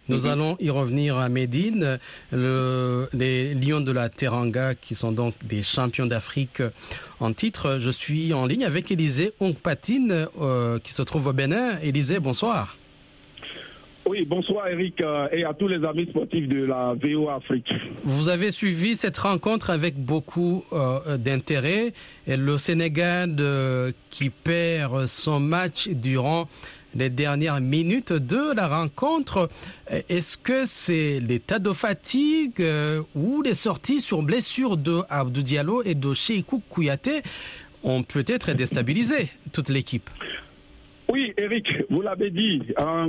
Nous 0.09 0.27
allons 0.27 0.57
y 0.59 0.71
revenir 0.71 1.19
à 1.19 1.29
Médine. 1.29 2.01
Le, 2.33 3.09
les 3.13 3.55
Lions 3.55 3.81
de 3.81 3.93
la 3.93 4.09
Teranga, 4.09 4.75
qui 4.75 4.97
sont 4.97 5.13
donc 5.13 5.35
des 5.47 5.63
champions 5.63 6.07
d'Afrique 6.07 6.63
en 7.21 7.33
titre. 7.33 7.79
Je 7.79 7.91
suis 7.91 8.33
en 8.33 8.47
ligne 8.47 8.65
avec 8.65 8.91
Élisée 8.91 9.33
Ongpatine, 9.39 10.27
euh, 10.41 10.81
qui 10.81 10.93
se 10.95 11.03
trouve 11.03 11.29
au 11.29 11.33
Bénin. 11.33 11.79
Élisée, 11.81 12.19
bonsoir. 12.19 12.77
Oui, 14.11 14.25
bonsoir 14.25 14.67
Eric 14.67 15.01
euh, 15.03 15.29
et 15.31 15.45
à 15.45 15.55
tous 15.55 15.69
les 15.69 15.87
amis 15.87 16.05
sportifs 16.11 16.49
de 16.49 16.65
la 16.65 16.95
VO 17.01 17.29
Afrique. 17.29 17.73
Vous 18.03 18.29
avez 18.29 18.51
suivi 18.51 18.97
cette 18.97 19.19
rencontre 19.19 19.71
avec 19.71 19.97
beaucoup 19.97 20.65
euh, 20.73 21.17
d'intérêt. 21.17 21.93
Le 22.27 22.59
Sénégal 22.59 23.37
euh, 23.39 23.93
qui 24.11 24.31
perd 24.31 25.07
son 25.07 25.39
match 25.39 25.87
durant 25.91 26.49
les 26.97 27.09
dernières 27.09 27.61
minutes 27.61 28.13
de 28.13 28.53
la 28.57 28.67
rencontre. 28.67 29.49
Est-ce 30.09 30.37
que 30.37 30.65
c'est 30.65 31.21
l'état 31.21 31.61
de 31.61 31.71
fatigue 31.71 32.61
ou 33.15 33.43
les 33.43 33.55
sorties 33.55 34.01
sur 34.01 34.23
blessure 34.23 34.77
de 34.77 35.03
Abdou 35.09 35.43
Diallo 35.43 35.85
et 35.85 35.95
de 35.95 36.15
Cheikou 36.15 36.61
Kouyaté 36.69 37.23
ont 37.85 38.03
peut-être 38.03 38.55
déstabilisé 38.55 39.29
toute 39.53 39.69
l'équipe? 39.69 40.11
Oui, 41.13 41.33
Eric, 41.37 41.67
vous 41.91 42.03
l'avez 42.03 42.31
dit, 42.31 42.63
un, 42.77 43.09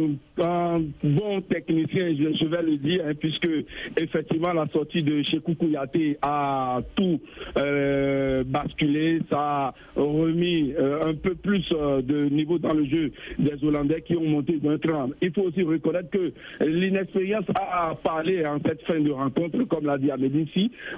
bon 1.03 1.41
technicien, 1.41 2.15
je, 2.15 2.45
vais 2.45 2.61
le 2.63 2.77
dire, 2.77 3.03
hein, 3.05 3.11
puisque 3.19 3.47
effectivement 3.95 4.53
la 4.53 4.67
sortie 4.67 4.99
de 4.99 5.21
Chekou 5.23 5.53
Kouyaté 5.55 6.17
a 6.21 6.79
tout 6.95 7.19
euh, 7.57 8.43
basculé, 8.43 9.19
ça 9.29 9.39
a 9.39 9.73
remis 9.95 10.73
euh, 10.79 11.09
un 11.09 11.13
peu 11.13 11.35
plus 11.35 11.63
euh, 11.73 12.01
de 12.01 12.29
niveau 12.29 12.57
dans 12.57 12.73
le 12.73 12.85
jeu 12.85 13.11
des 13.37 13.63
Hollandais 13.63 14.01
qui 14.01 14.15
ont 14.15 14.23
monté 14.23 14.57
d'un 14.57 14.77
cran. 14.79 15.09
Il 15.21 15.31
faut 15.33 15.43
aussi 15.43 15.61
reconnaître 15.61 16.09
que 16.09 16.33
l'inexpérience 16.65 17.45
a 17.53 17.95
parlé 18.03 18.45
en 18.45 18.57
cette 18.65 18.81
fin 18.83 18.99
de 18.99 19.11
rencontre, 19.11 19.63
comme 19.65 19.85
l'a 19.85 19.97
dit 19.97 20.09
Amédine 20.09 20.47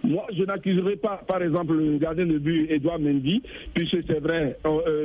Moi, 0.03 0.25
je 0.37 0.43
n'accuserai 0.43 0.95
pas, 0.97 1.21
par 1.27 1.43
exemple, 1.43 1.73
le 1.73 1.97
gardien 1.97 2.25
de 2.25 2.37
but 2.37 2.71
Edouard 2.71 2.99
Mendy, 2.99 3.41
puisque 3.73 3.97
c'est 4.07 4.19
vrai, 4.19 4.57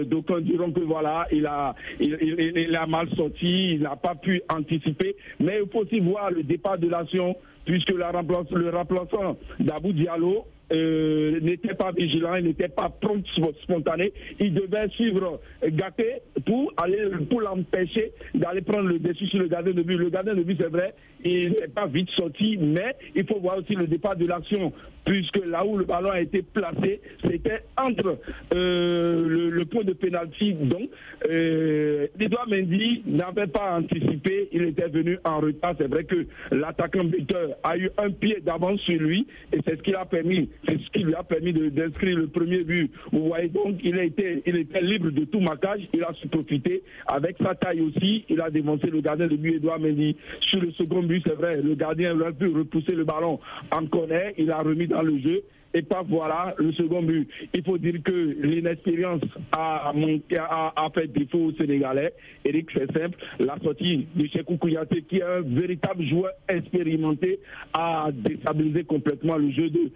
d'aucuns 0.07 0.41
diront 0.41 0.71
que 0.71 0.81
voilà, 0.81 1.27
il 1.33 1.47
a 1.47 1.75
il, 2.01 2.77
a 2.77 2.87
mal 2.87 3.09
sorti, 3.17 3.75
il 3.75 3.81
n'a 3.81 3.97
pas 3.97 4.15
pu 4.15 4.43
anticiper. 4.49 5.17
Mais 5.41 5.61
il 5.63 5.71
faut 5.71 5.81
aussi 5.81 6.01
voir 6.01 6.31
le 6.31 6.43
départ 6.43 6.79
de 6.79 6.89
l'action, 6.89 7.37
puisque 7.69 7.91
le 7.91 8.71
remplaçant 8.71 9.37
d'Abou 9.61 9.93
Diallo 9.93 10.47
euh, 10.73 11.41
n'était 11.41 11.75
pas 11.75 11.93
vigilant, 11.93 12.35
il 12.35 12.45
n'était 12.45 12.69
pas 12.69 12.89
prompt, 12.89 13.25
spontané. 13.63 14.13
Il 14.41 14.55
devait 14.55 14.89
suivre 14.91 15.41
Gaté 15.63 16.23
pour 16.47 16.73
aller 16.77 16.99
pour 17.29 17.41
l'empêcher 17.41 18.13
d'aller 18.35 18.61
prendre 18.63 18.89
le 18.89 18.99
dessus 18.99 19.27
sur 19.29 19.39
le 19.39 19.49
gardien 19.49 19.73
de 19.73 19.83
but. 19.83 19.97
Le 19.97 20.11
gardien 20.11 20.35
de 20.35 20.43
but, 20.43 20.59
c'est 20.61 20.71
vrai, 20.71 20.95
il 21.25 21.51
n'est 21.51 21.69
pas 21.69 21.87
vite 21.87 22.11
sorti, 22.11 22.59
mais 22.59 22.95
il 23.15 23.27
faut 23.27 23.41
voir 23.41 23.59
aussi 23.59 23.75
le 23.75 23.87
départ 23.87 24.17
de 24.17 24.27
l'action, 24.27 24.73
puisque 25.05 25.45
là 25.47 25.65
où 25.65 25.77
le 25.79 25.85
ballon 25.85 26.11
a 26.11 26.21
été 26.21 26.43
placé, 26.43 27.01
c'était 27.23 27.63
entre 27.77 28.19
euh, 28.53 29.51
le, 29.51 29.65
point 29.65 29.85
de 29.85 29.93
pénalty. 29.95 30.53
Donc, 30.53 30.91
euh, 31.29 32.07
Edouard 32.21 32.49
Mendy 32.49 33.03
n'avait 33.07 33.47
pas 33.47 33.79
anticipé, 33.79 34.49
il 34.53 34.63
était 34.65 34.89
venu 34.89 35.19
en 35.25 35.41
retard. 35.41 35.75
C'est 35.79 35.89
vrai 35.89 36.05
que 36.05 36.27
l'attaquant 36.51 37.05
buteur 37.05 37.57
a 37.63 37.77
eu 37.77 37.91
un 37.99 38.11
pied 38.11 38.41
d'avance 38.45 38.81
sur 38.81 39.01
lui, 39.01 39.27
et 39.53 39.59
c'est 39.65 39.77
ce 39.77 39.83
qui 39.83 39.95
a 39.95 40.05
permis 40.05 40.49
c'est 40.67 40.79
ce 40.79 40.91
qui 40.91 41.05
lui 41.05 41.15
a 41.15 41.23
permis 41.23 41.53
d'inscrire 41.53 42.17
le 42.17 42.27
premier 42.29 42.63
but. 42.65 42.91
Vous 43.13 43.29
voyez 43.29 43.49
donc, 43.49 43.77
il, 43.83 43.99
a 43.99 44.05
été, 44.05 44.43
il 44.47 44.57
était 44.57 44.81
libre 44.81 45.11
de 45.11 45.25
tout 45.25 45.41
marquage, 45.41 45.81
il 45.93 46.03
a 46.03 46.13
su 46.15 46.29
profiter. 46.29 46.83
Avec 47.07 47.37
sa 47.43 47.55
taille 47.55 47.81
aussi, 47.81 48.25
il 48.29 48.41
a 48.41 48.51
démonté 48.51 48.89
le 48.91 49.01
gardien 49.01 49.27
de 49.27 49.37
but 49.37 49.57
Edouard 49.57 49.81
Mendy. 49.81 50.17
Sur 50.41 50.61
le 50.61 50.73
second 50.73 51.03
but, 51.03 51.23
c'est 51.27 51.35
vrai, 51.35 51.61
le 51.63 51.75
gardien 51.75 52.19
a 52.21 52.33
pu 52.33 52.47
repousser 52.49 52.93
le 52.93 53.05
ballon 53.05 53.41
en 53.71 53.87
connaît, 53.87 54.35
il 54.39 54.51
a 54.51 54.59
remis 54.59 54.87
dans 54.87 55.03
le 55.03 55.19
jeu 55.19 55.43
et 55.75 55.83
pas 55.83 56.03
voilà 56.07 56.55
le 56.59 56.73
second 56.73 57.03
but. 57.03 57.29
Il 57.55 57.63
faut 57.65 57.79
dire 57.79 58.01
que 58.05 58.37
l'inexpérience 58.43 59.21
a, 59.53 59.93
a, 59.93 60.91
fait 60.95 61.09
défaut 61.09 61.39
aux 61.47 61.53
Sénégalais. 61.53 62.13
Eric, 62.45 62.69
c'est 62.73 62.91
simple. 62.93 63.19
La 63.39 63.57
sortie 63.63 64.07
de 64.15 64.27
Chekou 64.27 64.57
Kouyaté, 64.57 65.03
qui 65.03 65.19
est 65.19 65.23
un 65.23 65.41
véritable 65.43 66.05
joueur 66.05 66.33
expérimenté, 66.49 67.41
a 67.73 68.09
déstabilisé 68.13 68.85
complètement 68.85 69.37
le 69.37 69.51
jeu 69.51 69.71
des 69.71 69.93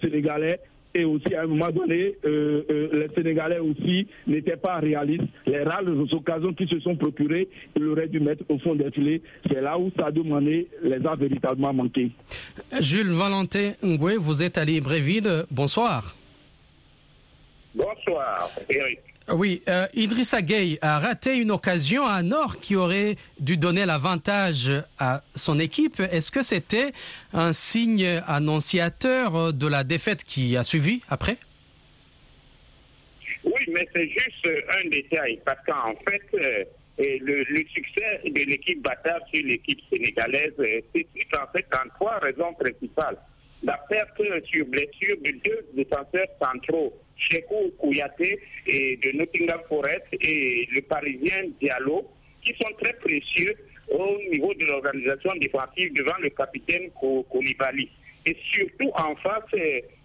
Sénégalais 0.00 0.60
et 0.96 1.04
aussi 1.04 1.34
à 1.34 1.42
un 1.42 1.46
moment 1.46 1.70
donné, 1.70 2.16
euh, 2.24 2.62
euh, 2.70 2.88
les 3.06 3.14
Sénégalais 3.14 3.58
aussi 3.58 4.06
n'étaient 4.26 4.56
pas 4.56 4.76
réalistes. 4.76 5.24
Les 5.46 5.62
rares 5.62 5.82
occasions 6.12 6.54
qui 6.54 6.66
se 6.66 6.80
sont 6.80 6.96
procurées, 6.96 7.48
ils 7.76 7.86
auraient 7.86 8.08
dû 8.08 8.18
mettre 8.18 8.44
au 8.48 8.58
fond 8.58 8.74
des 8.74 8.90
filets. 8.90 9.20
C'est 9.50 9.60
là 9.60 9.78
où 9.78 9.90
Sadio 9.98 10.24
Mané 10.24 10.66
les 10.82 11.06
a 11.06 11.14
véritablement 11.14 11.74
manqués. 11.74 12.10
Jules 12.80 13.10
Valentin 13.12 13.72
Ngwe, 13.84 14.16
vous 14.18 14.42
êtes 14.42 14.56
à 14.58 14.64
Libreville. 14.64 15.44
Bonsoir. 15.50 16.16
Bonsoir, 17.74 18.48
Eric. 18.70 19.00
Oui, 19.32 19.62
euh, 19.68 19.86
Idrissa 19.94 20.38
a 20.82 20.98
raté 21.00 21.38
une 21.38 21.50
occasion 21.50 22.04
à 22.04 22.22
Nord 22.22 22.60
qui 22.60 22.76
aurait 22.76 23.16
dû 23.40 23.56
donner 23.56 23.84
l'avantage 23.84 24.70
à 25.00 25.22
son 25.34 25.58
équipe. 25.58 25.98
Est-ce 25.98 26.30
que 26.30 26.42
c'était 26.42 26.92
un 27.32 27.52
signe 27.52 28.20
annonciateur 28.28 29.52
de 29.52 29.66
la 29.66 29.82
défaite 29.82 30.22
qui 30.22 30.56
a 30.56 30.62
suivi 30.62 31.02
après? 31.08 31.38
Oui, 33.42 33.62
mais 33.68 33.88
c'est 33.92 34.08
juste 34.08 34.48
un 34.68 34.88
détail 34.90 35.40
parce 35.44 35.58
qu'en 35.66 35.94
fait, 36.08 36.22
euh, 36.34 36.64
le, 36.98 37.64
succès 37.74 38.20
de 38.24 38.44
l'équipe 38.48 38.80
Batar 38.80 39.18
sur 39.34 39.44
l'équipe 39.44 39.80
sénégalaise, 39.92 40.54
euh, 40.60 40.80
c'est 40.94 41.06
en 41.36 41.50
fait 41.52 41.66
en 41.74 41.88
trois 41.96 42.18
raisons 42.20 42.54
principales. 42.54 43.18
La 43.64 43.76
perte 43.88 44.20
sur 44.44 44.66
blessure 44.66 45.16
de 45.24 45.32
deux 45.44 45.66
défenseurs 45.74 46.28
centraux 46.40 46.92
Chekou 47.16 47.72
Kouyaté 47.78 48.38
et 48.66 48.96
de 48.96 49.12
Nottingham 49.16 49.60
Forest 49.68 50.06
et 50.20 50.68
le 50.72 50.82
Parisien 50.82 51.44
Diallo, 51.60 52.06
qui 52.42 52.52
sont 52.54 52.72
très 52.80 52.92
précieux 52.94 53.54
au 53.88 54.18
niveau 54.30 54.52
de 54.54 54.64
l'organisation 54.64 55.32
défensive 55.40 55.92
devant 55.94 56.16
le 56.20 56.30
capitaine 56.30 56.90
Koulibaly. 56.90 57.88
Et 58.26 58.36
surtout 58.52 58.90
en 58.94 59.14
face, 59.16 59.44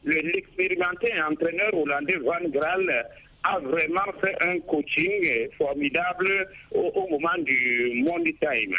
l'expérimenté 0.03 1.11
entraîneur 1.21 1.73
hollandais 1.73 2.17
Van 2.17 2.49
Graal 2.49 3.07
a 3.43 3.59
vraiment 3.59 4.11
fait 4.21 4.35
un 4.47 4.59
coaching 4.59 5.49
formidable 5.57 6.47
au, 6.71 7.07
moment 7.09 7.37
du 7.39 8.03
Monday 8.05 8.35
Time. 8.39 8.75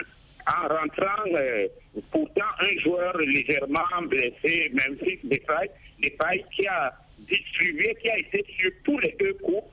En 0.46 0.68
rentrant, 0.68 1.24
euh, 1.34 1.68
pourtant 2.10 2.50
un 2.60 2.78
joueur 2.80 3.16
légèrement 3.18 4.02
blessé, 4.06 4.70
Memphis 4.72 5.18
Depay, 5.24 5.70
Depay 6.00 6.44
qui 6.54 6.66
a 6.66 6.92
distribué, 7.28 7.96
qui 8.00 8.10
a 8.10 8.18
été 8.18 8.44
sur 8.58 8.70
tous 8.84 8.98
les 9.00 9.14
deux 9.18 9.34
coups 9.34 9.64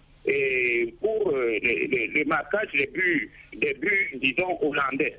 pour 1.02 1.30
euh, 1.32 1.58
le, 1.62 2.24
marquage 2.26 2.70
des 2.74 2.88
buts, 2.88 3.32
disons, 4.16 4.58
hollandais. 4.62 5.16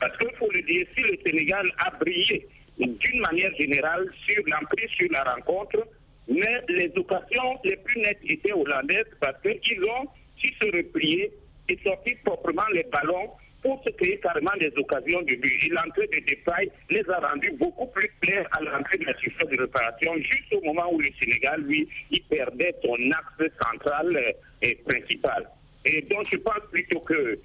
Parce 0.00 0.16
qu'il 0.18 0.34
faut 0.36 0.50
le 0.52 0.62
dire, 0.62 0.86
si 0.94 1.02
le 1.02 1.18
Sénégal 1.26 1.70
a 1.78 1.90
brillé 1.90 2.46
d'une 2.78 3.20
manière 3.20 3.54
générale 3.58 4.06
sur 4.28 4.42
l'emprise 4.46 4.90
sur 4.90 5.10
la 5.12 5.22
rencontre, 5.24 5.86
mais 6.28 6.60
les 6.68 6.90
occasions 6.96 7.58
les 7.64 7.76
plus 7.76 8.00
nettes 8.00 8.18
étaient 8.24 8.52
hollandaises 8.52 9.06
parce 9.20 9.36
qu'ils 9.42 9.84
ont 9.84 10.08
su 10.36 10.48
se 10.60 10.64
replier 10.76 11.30
et 11.68 11.78
sortir 11.84 12.16
proprement 12.24 12.66
les 12.72 12.84
ballons 12.84 13.30
pour 13.64 13.82
se 13.82 13.88
créer 13.90 14.18
carrément 14.18 14.52
des 14.60 14.70
occasions 14.76 15.22
de 15.22 15.34
but. 15.36 15.64
Et 15.64 15.70
l'entrée 15.70 16.06
de 16.08 16.20
détail 16.26 16.70
les 16.90 17.02
a 17.08 17.18
rendus 17.18 17.52
beaucoup 17.58 17.86
plus 17.86 18.10
clairs 18.20 18.46
à 18.52 18.60
l'entrée 18.62 18.98
de 18.98 19.06
la 19.06 19.16
surface 19.16 19.48
de 19.48 19.60
réparation, 19.62 20.14
juste 20.16 20.52
au 20.52 20.60
moment 20.60 20.92
où 20.92 21.00
le 21.00 21.08
Sénégal, 21.18 21.62
lui, 21.62 21.88
il 22.10 22.22
perdait 22.24 22.74
son 22.84 22.94
axe 23.10 23.50
central 23.62 24.14
euh, 24.14 24.32
et 24.60 24.74
principal. 24.86 25.48
Et 25.86 26.02
donc, 26.02 26.26
je 26.30 26.36
pense 26.36 26.60
plutôt 26.70 27.00
que 27.00 27.36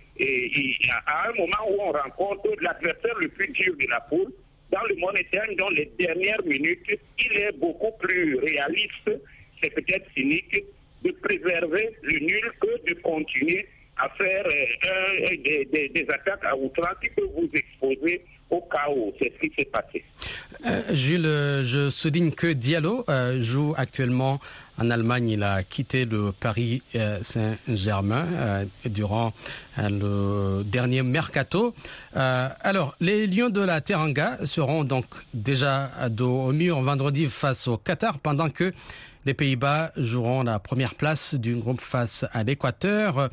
à 1.08 1.30
un 1.30 1.34
moment 1.34 1.64
où 1.70 1.82
on 1.82 1.92
rencontre 1.92 2.50
l'adversaire 2.62 3.18
le 3.20 3.30
plus 3.30 3.48
dur 3.50 3.74
de 3.80 3.88
la 3.90 4.02
poule, 4.02 4.32
dans 4.72 4.84
le 4.84 4.96
monétaire, 4.96 5.46
dans 5.58 5.70
les 5.70 5.92
dernières 5.98 6.44
minutes, 6.46 7.00
il 7.18 7.38
est 7.38 7.58
beaucoup 7.58 7.92
plus 8.00 8.38
réaliste, 8.40 9.12
c'est 9.62 9.74
peut-être 9.74 10.06
cynique, 10.16 10.64
de 11.04 11.12
préserver 11.12 11.90
le 12.02 12.20
nul 12.20 12.52
que 12.60 12.90
de 12.90 12.94
continuer 13.02 13.66
à 14.00 14.10
faire 14.18 14.46
euh, 14.46 15.36
des, 15.36 16.08
attaques 16.10 16.46
à 16.46 16.56
outrance 16.56 16.96
qui 17.02 17.10
peuvent 17.10 17.30
vous 17.36 17.50
exposer 17.54 18.26
au 18.50 18.62
chaos. 18.62 19.14
C'est 19.22 19.32
ce 19.36 19.48
qui 19.48 19.54
s'est 19.58 19.70
passé. 19.70 20.04
Euh, 20.66 20.82
Jules, 20.94 21.66
je 21.66 21.90
souligne 21.90 22.32
que 22.32 22.48
Diallo 22.48 23.04
euh, 23.10 23.42
joue 23.42 23.74
actuellement 23.78 24.40
en 24.78 24.90
Allemagne. 24.90 25.30
Il 25.32 25.44
a 25.44 25.64
quitté 25.64 26.06
le 26.06 26.32
Paris 26.32 26.82
Saint-Germain 27.22 28.66
durant 28.86 29.34
le 29.78 30.64
dernier 30.64 31.04
mercato. 31.04 31.76
alors, 32.14 32.96
les 33.02 33.28
Lions 33.28 33.50
de 33.50 33.62
la 33.62 33.82
Teranga 33.82 34.38
seront 34.46 34.86
donc 34.86 35.06
déjà 35.34 35.90
dos 36.10 36.48
au 36.48 36.54
mur 36.54 36.80
vendredi 36.82 37.26
face 37.26 37.68
au 37.68 37.78
Qatar, 37.78 38.20
pendant 38.20 38.50
que 38.50 38.74
les 39.30 39.36
Pays-Bas 39.36 39.92
joueront 39.96 40.42
la 40.42 40.58
première 40.58 40.96
place 40.96 41.36
du 41.36 41.54
groupe 41.56 41.82
face 41.82 42.26
à 42.32 42.44
l'Équateur. 42.44 43.30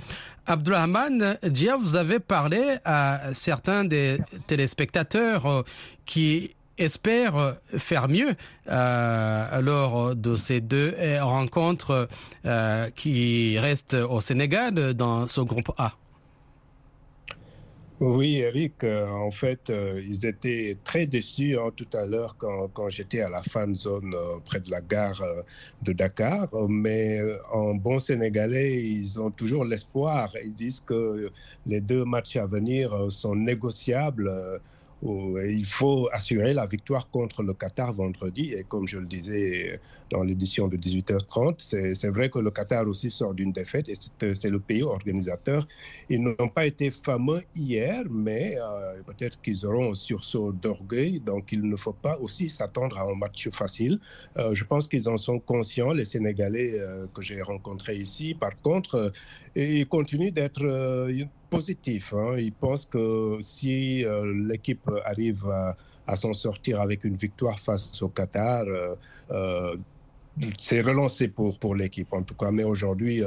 Abdulrahman 0.47 1.39
vous 1.81 1.97
avez 1.97 2.19
parlé 2.21 2.77
à 2.85 3.33
certains 3.33 3.87
des 3.87 4.19
téléspectateurs 4.47 5.47
euh, 5.47 5.63
qui 6.05 6.55
espèrent 6.77 7.57
faire 7.79 8.09
mieux 8.09 8.35
euh, 8.69 9.63
lors 9.63 10.15
de 10.15 10.37
ces 10.37 10.61
deux 10.61 10.95
rencontres 11.23 12.11
euh, 12.45 12.91
qui 12.95 13.59
restent 13.59 13.95
au 13.95 14.21
Sénégal 14.21 14.93
dans 14.93 15.27
ce 15.27 15.41
groupe 15.41 15.73
A. 15.79 15.93
Oui, 17.99 18.37
Eric, 18.41 18.85
euh, 18.85 19.07
en 19.09 19.31
fait, 19.31 19.71
euh, 19.71 20.03
ils 20.07 20.27
étaient 20.27 20.77
très 20.85 21.07
déçus 21.07 21.57
hein, 21.59 21.71
tout 21.75 21.89
à 21.95 22.05
l'heure 22.05 22.37
quand, 22.37 22.91
j'étais 22.91 23.23
à 23.23 23.31
la 23.31 23.41
fan 23.43 23.75
zone 23.75 24.13
euh, 24.15 24.39
près 24.45 24.61
de 24.61 24.71
la 24.71 24.83
gare 24.83 25.23
de 25.81 25.93
Dakar. 25.95 26.49
Mais 26.69 27.23
en 27.51 27.75
bon 27.75 27.99
sénégalais, 27.99 28.85
ils 28.85 29.19
ont 29.19 29.31
toujours 29.31 29.65
l'espoir. 29.65 30.31
Ils 30.45 30.53
disent 30.55 30.81
que 30.81 31.33
les 31.65 31.81
deux 31.81 32.05
matchs 32.05 32.37
à 32.37 32.45
venir 32.45 33.11
sont 33.11 33.35
négociables 33.35 34.61
il 35.03 35.67
faut 35.67 36.09
assurer 36.13 36.55
la 36.55 36.67
victoire 36.67 37.11
contre 37.11 37.43
le 37.43 37.53
Qatar 37.53 37.93
vendredi. 37.93 38.53
Et 38.55 38.65
comme 38.65 38.89
je 38.89 38.99
le 38.99 39.07
disais 39.07 39.79
dans 40.11 40.23
l'édition 40.23 40.69
de 40.69 40.77
18h30, 40.77 41.95
c'est 41.95 42.09
vrai 42.09 42.31
que 42.31 42.39
le 42.39 42.51
Qatar 42.51 42.87
aussi 42.87 43.11
sort 43.11 43.35
d'une 43.35 43.53
défaite 43.53 43.89
et 43.89 43.95
c'est 44.35 44.51
le 44.51 44.61
pays 44.61 44.83
organisateur. 44.83 45.67
Ils 46.09 46.23
n'ont 46.23 46.49
pas 46.49 46.67
été 46.67 46.91
fameux 46.91 47.43
hier, 47.55 48.05
mais 48.09 48.57
euh, 48.57 49.03
peut-être 49.05 49.41
qu'ils 49.41 49.67
auront 49.67 49.93
un 49.93 49.95
sursaut 49.95 50.53
d'orgueil. 50.53 51.21
Donc 51.21 51.53
il 51.53 51.63
ne 51.63 51.77
faut 51.77 51.93
pas 51.93 52.19
aussi 52.19 52.49
s'attendre 52.49 52.99
à 52.99 53.03
un 53.03 53.15
match 53.15 53.49
facile. 53.51 53.99
Euh, 54.39 54.55
je 54.55 54.65
pense 54.65 54.89
qu'ils 54.89 55.09
en 55.09 55.17
sont 55.17 55.41
conscients, 55.41 55.93
les 55.93 56.05
Sénégalais 56.05 56.79
euh, 56.79 57.07
que 57.13 57.23
j'ai 57.23 57.43
rencontrés 57.43 57.97
ici. 57.97 58.35
Par 58.35 58.61
contre, 58.63 59.13
ils 59.55 59.87
continuent 59.87 60.33
d'être 60.33 60.63
positif. 61.57 62.15
Hein. 62.15 62.37
Il 62.39 62.53
pense 62.53 62.87
que 62.87 63.39
si 63.41 64.05
euh, 64.05 64.33
l'équipe 64.49 64.89
arrive 65.05 65.45
à, 66.07 66.17
s'en 66.17 66.35
sortir 66.35 66.81
avec 66.81 67.05
une 67.05 67.17
victoire 67.17 67.59
face 67.59 68.01
au 68.03 68.09
Qatar, 68.09 68.65
euh, 68.67 68.95
euh, 69.31 69.77
c'est 70.59 70.83
relancé 70.83 71.29
pour, 71.29 71.59
pour 71.59 71.75
l'équipe 71.75 72.13
en 72.13 72.23
tout 72.23 72.35
cas. 72.35 72.51
Mais 72.51 72.65
aujourd'hui, 72.65 73.23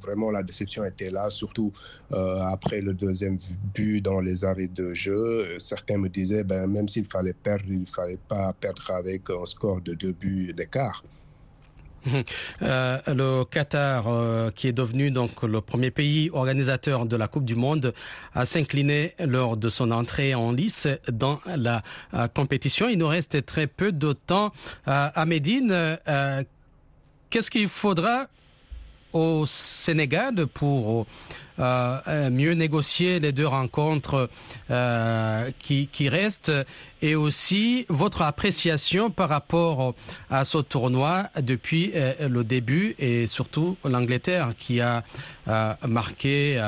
vraiment, 0.00 0.30
la 0.30 0.42
déception 0.42 0.82
était 0.86 1.10
là, 1.10 1.28
surtout 1.28 1.70
après 2.10 2.80
le 2.80 2.94
deuxième 2.94 3.36
but 3.74 4.00
dans 4.00 4.20
les 4.20 4.46
arrêts 4.46 4.72
de 4.82 4.94
jeu. 4.94 5.58
Certains 5.58 5.98
me 5.98 6.08
disaient, 6.08 6.44
ben, 6.44 6.66
même 6.66 6.88
s'il 6.88 7.04
fallait 7.04 7.34
perdre, 7.34 7.66
il 7.68 7.82
ne 7.82 7.86
fallait 7.86 8.22
pas 8.28 8.54
perdre 8.54 8.90
avec 8.92 9.28
un 9.28 9.44
score 9.44 9.82
de 9.82 9.92
deux 9.92 10.12
buts 10.12 10.54
d'écart. 10.56 11.02
Euh, 12.62 12.98
le 13.06 13.44
Qatar, 13.44 14.06
euh, 14.08 14.50
qui 14.50 14.68
est 14.68 14.72
devenu 14.72 15.10
donc 15.10 15.42
le 15.42 15.60
premier 15.60 15.90
pays 15.90 16.30
organisateur 16.32 17.06
de 17.06 17.16
la 17.16 17.28
Coupe 17.28 17.44
du 17.44 17.54
Monde, 17.54 17.94
a 18.34 18.46
s'incliné 18.46 19.14
lors 19.18 19.56
de 19.56 19.68
son 19.68 19.90
entrée 19.90 20.34
en 20.34 20.52
lice 20.52 20.88
dans 21.10 21.40
la 21.46 21.82
euh, 22.14 22.28
compétition. 22.28 22.88
Il 22.88 22.98
nous 22.98 23.08
reste 23.08 23.44
très 23.46 23.66
peu 23.66 23.92
de 23.92 24.12
temps 24.12 24.52
à 24.86 25.24
Médine. 25.26 25.98
Qu'est-ce 27.30 27.50
qu'il 27.50 27.68
faudra 27.68 28.26
au 29.12 29.44
Sénégal 29.46 30.46
pour 30.46 31.06
euh, 31.60 31.98
euh, 32.06 32.30
mieux 32.30 32.52
négocier 32.52 33.18
les 33.18 33.32
deux 33.32 33.46
rencontres 33.46 34.30
euh, 34.70 35.50
qui, 35.58 35.88
qui, 35.88 36.08
restent 36.08 36.52
et 37.02 37.16
aussi 37.16 37.84
votre 37.88 38.22
appréciation 38.22 39.10
par 39.10 39.28
rapport 39.28 39.96
à 40.30 40.44
ce 40.44 40.58
tournoi 40.58 41.24
depuis 41.40 41.92
le 42.20 42.44
début 42.44 42.94
et 43.00 43.26
surtout 43.26 43.76
l'Angleterre 43.84 44.52
qui 44.56 44.80
a 44.80 45.02
marqué 45.86 46.60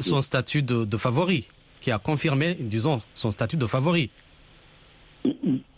son 0.00 0.20
statut 0.20 0.62
de, 0.62 0.84
de 0.84 0.96
favori, 0.96 1.46
qui 1.80 1.92
a 1.92 1.98
confirmé, 1.98 2.56
disons, 2.58 3.02
son 3.14 3.30
statut 3.30 3.56
de 3.56 3.66
favori. 3.66 4.10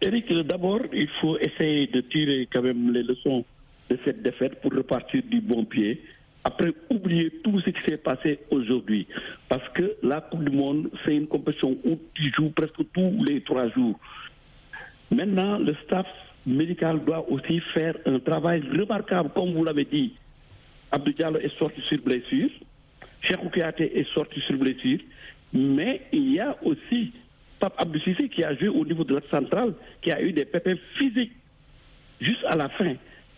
Eric, 0.01 0.33
d'abord, 0.47 0.81
il 0.93 1.09
faut 1.21 1.39
essayer 1.39 1.87
de 1.89 2.01
tirer 2.01 2.49
quand 2.51 2.63
même 2.63 2.93
les 2.93 3.03
leçons 3.03 3.45
cette 4.05 4.23
défaite 4.23 4.61
pour 4.61 4.73
repartir 4.73 5.23
du 5.25 5.41
bon 5.41 5.65
pied 5.65 6.03
après 6.45 6.73
oublier 6.91 7.31
tout 7.43 7.59
ce 7.61 7.71
qui 7.71 7.81
s'est 7.89 7.97
passé 7.97 8.39
aujourd'hui. 8.51 9.07
Parce 9.49 9.67
que 9.71 9.97
la 10.03 10.21
Coupe 10.21 10.45
du 10.45 10.55
Monde, 10.55 10.91
c'est 11.05 11.17
une 11.17 11.27
compétition 11.27 11.77
où 11.85 11.99
tu 12.13 12.31
joues 12.37 12.51
presque 12.51 12.83
tous 12.93 13.25
les 13.25 13.41
trois 13.41 13.69
jours. 13.71 13.99
Maintenant, 15.11 15.59
le 15.59 15.75
staff 15.85 16.07
médical 16.47 17.03
doit 17.05 17.29
aussi 17.31 17.61
faire 17.73 17.97
un 18.05 18.19
travail 18.19 18.63
remarquable, 18.71 19.31
comme 19.35 19.55
vous 19.55 19.65
l'avez 19.65 19.87
dit. 19.87 20.13
Abdou 20.93 21.13
Diallo 21.13 21.39
est 21.39 21.57
sorti 21.59 21.81
sur 21.89 21.99
blessure, 22.03 22.51
Cheikh 23.23 23.39
Kouyaté 23.51 23.99
est 23.99 24.13
sorti 24.13 24.41
sur 24.41 24.57
blessure, 24.57 25.01
mais 25.53 26.03
il 26.13 26.35
y 26.35 26.41
a 26.41 26.57
aussi 26.63 27.13
Pape 27.59 27.75
Abdou 27.79 27.99
Sissi 28.01 28.29
qui 28.29 28.45
a 28.45 28.55
joué 28.55 28.69
au 28.69 28.85
niveau 28.85 29.05
de 29.05 29.15
la 29.15 29.23
centrale, 29.31 29.75
qui 30.03 30.13
a 30.13 30.21
eu 30.21 30.33
des 30.33 30.45
pépins 30.45 30.75
physiques 30.99 31.33
juste 32.21 32.45
à 32.47 32.57
la 32.57 32.69
fin. 32.69 32.95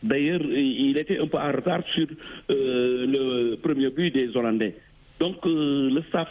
D'ailleurs, 0.06 0.40
il 0.42 0.96
était 0.98 1.18
un 1.18 1.26
peu 1.26 1.38
en 1.38 1.52
retard 1.52 1.82
sur 1.94 2.06
euh, 2.50 3.06
le 3.06 3.56
premier 3.56 3.90
but 3.90 4.12
des 4.14 4.36
Hollandais. 4.36 4.76
Donc, 5.18 5.44
euh, 5.46 5.90
le 5.90 6.02
staff 6.08 6.28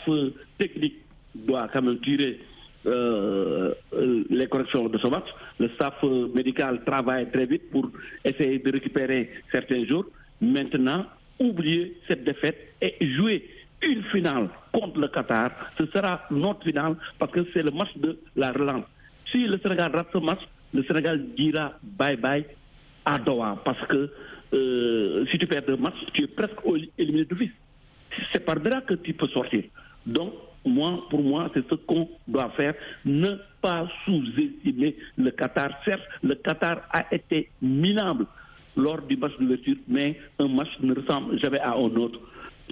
technique 0.57 0.95
doit 1.33 1.67
quand 1.73 1.81
même 1.81 1.99
tirer 1.99 2.39
euh, 2.85 3.73
les 4.29 4.47
corrections 4.47 4.87
de 4.87 4.97
ce 4.97 5.07
match. 5.07 5.27
Le 5.59 5.67
staff 5.75 6.01
médical 6.33 6.83
travaille 6.85 7.29
très 7.31 7.45
vite 7.45 7.69
pour 7.71 7.89
essayer 8.23 8.59
de 8.59 8.71
récupérer 8.71 9.29
certains 9.51 9.83
jours. 9.85 10.05
Maintenant, 10.39 11.05
oublier 11.39 11.97
cette 12.07 12.23
défaite 12.23 12.57
et 12.81 12.95
jouer 13.15 13.43
une 13.81 14.03
finale 14.03 14.49
contre 14.71 14.99
le 14.99 15.07
Qatar. 15.09 15.51
Ce 15.77 15.85
sera 15.87 16.21
notre 16.31 16.63
finale 16.63 16.95
parce 17.19 17.31
que 17.31 17.45
c'est 17.53 17.63
le 17.63 17.71
match 17.71 17.89
de 17.97 18.17
la 18.35 18.51
relance. 18.51 18.85
Si 19.31 19.39
le 19.45 19.57
Sénégal 19.57 19.91
rate 19.93 20.07
ce 20.13 20.17
match, 20.19 20.39
le 20.73 20.83
Sénégal 20.83 21.25
dira 21.35 21.73
bye 21.83 22.15
bye 22.15 22.45
à 23.05 23.17
Doha 23.19 23.61
parce 23.63 23.85
que 23.87 24.09
euh, 24.53 25.25
si 25.31 25.37
tu 25.37 25.47
perds 25.47 25.63
deux 25.67 25.77
matchs, 25.77 25.95
tu 26.13 26.23
es 26.23 26.27
presque 26.27 26.57
éliminé 26.97 27.25
de 27.25 27.35
vie. 27.35 27.51
C'est 28.31 28.45
par 28.45 28.55
là 28.55 28.81
que 28.81 28.93
tu 28.95 29.13
peux 29.13 29.27
sortir. 29.27 29.63
Donc, 30.05 30.33
moi, 30.65 31.03
pour 31.09 31.21
moi, 31.21 31.49
c'est 31.53 31.67
ce 31.69 31.75
qu'on 31.75 32.09
doit 32.27 32.49
faire. 32.51 32.73
Ne 33.03 33.37
pas 33.61 33.87
sous-estimer 34.05 34.95
le 35.17 35.31
Qatar. 35.31 35.69
Certes, 35.83 36.03
le 36.23 36.35
Qatar 36.35 36.81
a 36.91 37.13
été 37.13 37.49
minable 37.61 38.25
lors 38.75 39.01
du 39.01 39.17
match 39.17 39.33
d'ouverture, 39.39 39.77
mais 39.87 40.19
un 40.39 40.47
match 40.47 40.69
ne 40.81 40.93
ressemble 40.93 41.39
jamais 41.39 41.59
à 41.59 41.73
un 41.73 41.95
autre. 41.95 42.19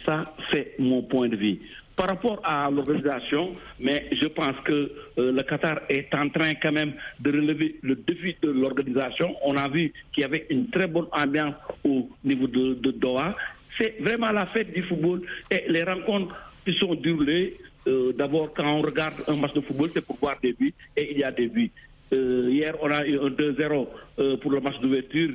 Ça, 0.06 0.34
c'est 0.52 0.76
mon 0.80 1.04
point 1.04 1.30
de 1.30 1.36
vue. 1.36 1.60
Par 1.96 2.08
rapport 2.08 2.42
à 2.44 2.72
l'organisation, 2.72 3.56
mais 3.80 4.10
je 4.20 4.26
pense 4.28 4.56
que 4.66 4.92
euh, 5.20 5.32
le 5.32 5.44
Qatar 5.44 5.80
est 5.90 6.14
en 6.16 6.28
train 6.30 6.54
quand 6.56 6.72
même 6.72 6.94
de 7.20 7.32
relever 7.32 7.76
le 7.84 7.96
défi 7.96 8.36
de 8.42 8.50
l'organisation. 8.50 9.36
On 9.46 9.56
a 9.58 9.68
vu 9.68 9.94
qu'il 10.12 10.24
y 10.24 10.26
avait 10.26 10.48
une 10.50 10.70
très 10.72 10.88
bonne 10.88 11.06
ambiance 11.12 11.54
au 11.84 12.10
niveau 12.24 12.48
de, 12.48 12.92
Doha. 12.92 13.36
C'est 13.78 13.96
vraiment 14.02 14.32
la 14.32 14.48
fête 14.48 14.74
du 14.74 14.82
football 14.84 15.22
et 15.52 15.66
les 15.68 15.84
rencontres 15.84 16.36
qui 16.66 16.74
sont 16.80 16.96
déroulées. 16.96 17.58
Euh, 17.86 18.12
d'abord, 18.14 18.52
quand 18.56 18.66
on 18.80 18.82
regarde 18.82 19.14
un 19.28 19.36
match 19.36 19.54
de 19.54 19.62
football, 19.62 19.90
c'est 19.94 20.04
pour 20.06 20.18
voir 20.18 20.38
des 20.42 20.54
buts 20.54 20.74
et 20.98 21.12
il 21.12 21.20
y 21.20 21.24
a 21.24 21.32
des 21.32 21.48
buts. 21.48 21.70
Euh, 22.12 22.48
hier, 22.50 22.76
on 22.82 22.90
a 22.90 23.06
eu 23.06 23.20
un 23.20 23.30
2-0 23.30 24.38
pour 24.40 24.52
le 24.52 24.60
match 24.62 24.80
d'ouverture 24.80 25.30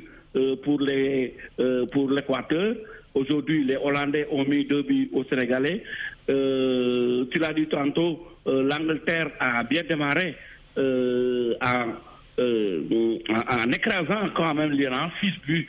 pour 0.63 0.81
l'Équateur. 0.81 2.75
Aujourd'hui, 3.15 3.63
les 3.65 3.75
Hollandais 3.75 4.27
ont 4.31 4.45
mis 4.45 4.65
deux 4.65 4.83
buts 4.83 5.09
aux 5.13 5.23
Sénégalais. 5.23 5.83
Euh, 6.29 7.25
tu 7.31 7.39
l'as 7.39 7.53
dit 7.53 7.67
tantôt, 7.67 8.27
euh, 8.47 8.63
l'Angleterre 8.63 9.31
a 9.39 9.63
bien 9.63 9.83
démarré 9.83 10.35
euh, 12.39 13.17
en, 13.29 13.71
écrasant 13.71 14.29
quand 14.35 14.53
même 14.53 14.71
l'Iran, 14.71 15.09
6 15.21 15.31
buts 15.45 15.67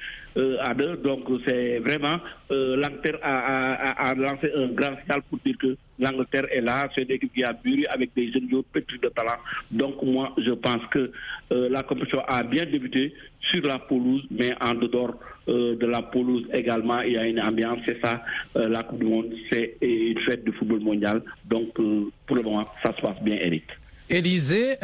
à 0.60 0.72
2. 0.74 0.98
Donc 0.98 1.24
c'est 1.44 1.80
vraiment, 1.80 2.20
l'Angleterre 2.50 3.18
a, 3.22 4.14
lancé 4.14 4.50
un 4.56 4.68
grand 4.68 4.96
signal 5.02 5.22
pour 5.28 5.38
dire 5.44 5.56
que 5.58 5.76
l'Angleterre 5.98 6.46
est 6.52 6.60
là, 6.60 6.88
c'est 6.94 7.02
une 7.02 7.10
équipe 7.10 7.34
qui 7.34 7.42
a 7.42 7.52
bu 7.52 7.84
avec 7.90 8.14
des 8.14 8.30
jeunes 8.32 8.48
joueurs 8.48 8.64
pétris 8.72 9.00
de 9.00 9.08
talent. 9.08 9.38
Donc 9.72 10.00
moi, 10.02 10.32
je 10.38 10.52
pense 10.52 10.86
que 10.92 11.10
la 11.50 11.82
compétition 11.82 12.22
a 12.28 12.44
bien 12.44 12.64
débuté 12.64 13.12
sur 13.50 13.66
la 13.66 13.78
pelouse, 13.78 14.24
mais 14.30 14.54
en 14.60 14.74
dehors 14.74 15.18
euh, 15.48 15.76
de 15.76 15.86
la 15.86 16.02
pelouse 16.02 16.46
également, 16.52 17.00
il 17.00 17.12
y 17.14 17.18
a 17.18 17.26
une 17.26 17.40
ambiance. 17.40 17.78
C'est 17.86 18.00
ça, 18.02 18.22
euh, 18.56 18.68
la 18.68 18.82
Coupe 18.82 19.00
du 19.00 19.06
Monde, 19.06 19.32
c'est 19.50 19.76
une 19.80 20.18
fête 20.20 20.44
du 20.44 20.52
football 20.52 20.80
mondial. 20.80 21.22
Donc, 21.46 21.78
euh, 21.80 22.10
pour 22.26 22.36
le 22.36 22.42
moment, 22.42 22.64
ça 22.82 22.94
se 22.94 23.00
passe 23.00 23.20
bien, 23.22 23.36
Eric. 23.36 23.64
Élisée, 24.10 24.76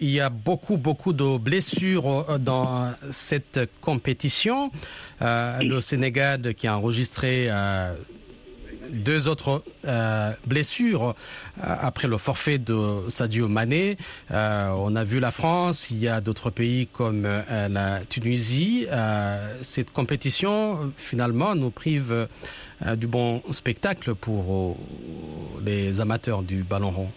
il 0.00 0.10
y 0.10 0.20
a 0.20 0.30
beaucoup, 0.30 0.78
beaucoup 0.78 1.12
de 1.12 1.38
blessures 1.38 2.38
dans 2.38 2.94
cette 3.10 3.60
compétition. 3.80 4.70
le 5.20 5.80
Sénégal 5.80 6.54
qui 6.54 6.66
a 6.66 6.76
enregistré 6.76 7.50
deux 8.90 9.28
autres 9.28 9.62
euh, 9.84 10.32
blessures 10.46 11.08
euh, 11.08 11.12
après 11.62 12.08
le 12.08 12.18
forfait 12.18 12.58
de 12.58 13.04
Sadio 13.08 13.48
Mané. 13.48 13.96
Euh, 14.30 14.70
on 14.76 14.96
a 14.96 15.04
vu 15.04 15.20
la 15.20 15.30
France, 15.30 15.90
il 15.90 15.98
y 15.98 16.08
a 16.08 16.20
d'autres 16.20 16.50
pays 16.50 16.86
comme 16.86 17.22
la 17.22 18.00
Tunisie. 18.08 18.86
cette 19.62 19.92
compétition, 19.92 20.92
finalement, 20.96 21.54
nous 21.54 21.70
prive 21.70 22.28
du 22.96 23.06
bon 23.06 23.42
spectacle 23.50 24.14
pour 24.14 24.76
les 25.64 26.00
amateurs 26.00 26.42
du 26.42 26.62
ballon 26.62 26.90
rond. 26.90 27.10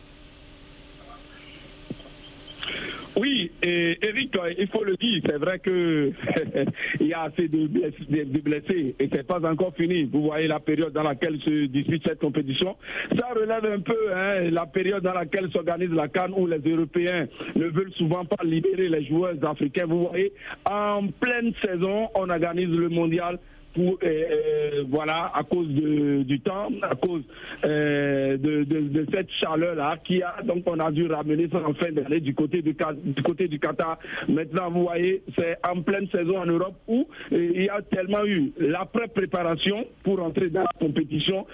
Oui, 3.17 3.51
et 3.61 3.97
Eric, 4.01 4.37
il 4.57 4.67
faut 4.67 4.83
le 4.83 4.95
dire, 4.95 5.21
c'est 5.27 5.37
vrai 5.37 5.59
que 5.59 6.11
il 6.99 7.07
y 7.07 7.13
a 7.13 7.23
assez 7.23 7.47
de 7.49 8.39
blessés, 8.39 8.95
et 8.99 9.09
c'est 9.11 9.27
pas 9.27 9.45
encore 9.45 9.73
fini. 9.75 10.03
Vous 10.03 10.23
voyez 10.23 10.47
la 10.47 10.59
période 10.59 10.93
dans 10.93 11.03
laquelle 11.03 11.39
se 11.41 11.65
dispute 11.65 12.03
cette 12.07 12.19
compétition. 12.19 12.77
Ça 13.19 13.27
relève 13.35 13.65
un 13.65 13.79
peu 13.81 14.13
hein, 14.13 14.49
la 14.51 14.65
période 14.65 15.03
dans 15.03 15.13
laquelle 15.13 15.49
s'organise 15.51 15.91
la 15.91 16.07
Cannes 16.07 16.33
où 16.37 16.47
les 16.47 16.59
Européens 16.59 17.27
ne 17.55 17.65
veulent 17.65 17.93
souvent 17.97 18.23
pas 18.23 18.43
libérer 18.43 18.87
les 18.87 19.05
joueurs 19.05 19.35
africains. 19.43 19.85
Vous 19.87 20.07
voyez, 20.07 20.31
en 20.69 21.07
pleine 21.07 21.53
saison, 21.65 22.09
on 22.15 22.29
organise 22.29 22.69
le 22.69 22.89
mondial 22.89 23.39
pour 23.73 23.97
euh, 24.03 24.07
euh, 24.07 24.83
voilà 24.89 25.31
à 25.33 25.43
cause 25.43 25.67
de, 25.67 26.23
du 26.23 26.39
temps, 26.41 26.69
à 26.81 26.95
cause 26.95 27.23
euh, 27.65 28.37
de, 28.37 29.05
cette 29.13 29.29
chaleur 29.39 29.75
là 29.75 29.97
qui 30.03 30.21
a 30.21 30.35
donc 30.43 30.63
on 30.65 30.79
a 30.79 30.91
dû 30.91 31.07
ramener 31.07 31.47
ça 31.51 31.59
en 31.65 31.73
fin 31.73 31.91
d'année 31.91 32.19
du 32.19 32.33
côté 32.33 32.61
du, 32.61 32.75
du 33.03 33.23
côté 33.23 33.47
du 33.47 33.59
Qatar. 33.59 33.97
Maintenant 34.27 34.69
vous 34.71 34.83
voyez 34.83 35.21
c'est 35.37 35.57
en 35.67 35.81
pleine 35.81 36.07
saison 36.09 36.39
en 36.39 36.45
Europe 36.45 36.75
où 36.87 37.07
il 37.31 37.63
y 37.63 37.69
a 37.69 37.81
tellement 37.81 38.25
eu 38.25 38.51
l'après 38.57 39.07
préparation 39.07 39.85
pour 40.03 40.21
entrer 40.21 40.49
dans 40.49 40.61
la 40.61 40.73
compétition 40.79 41.45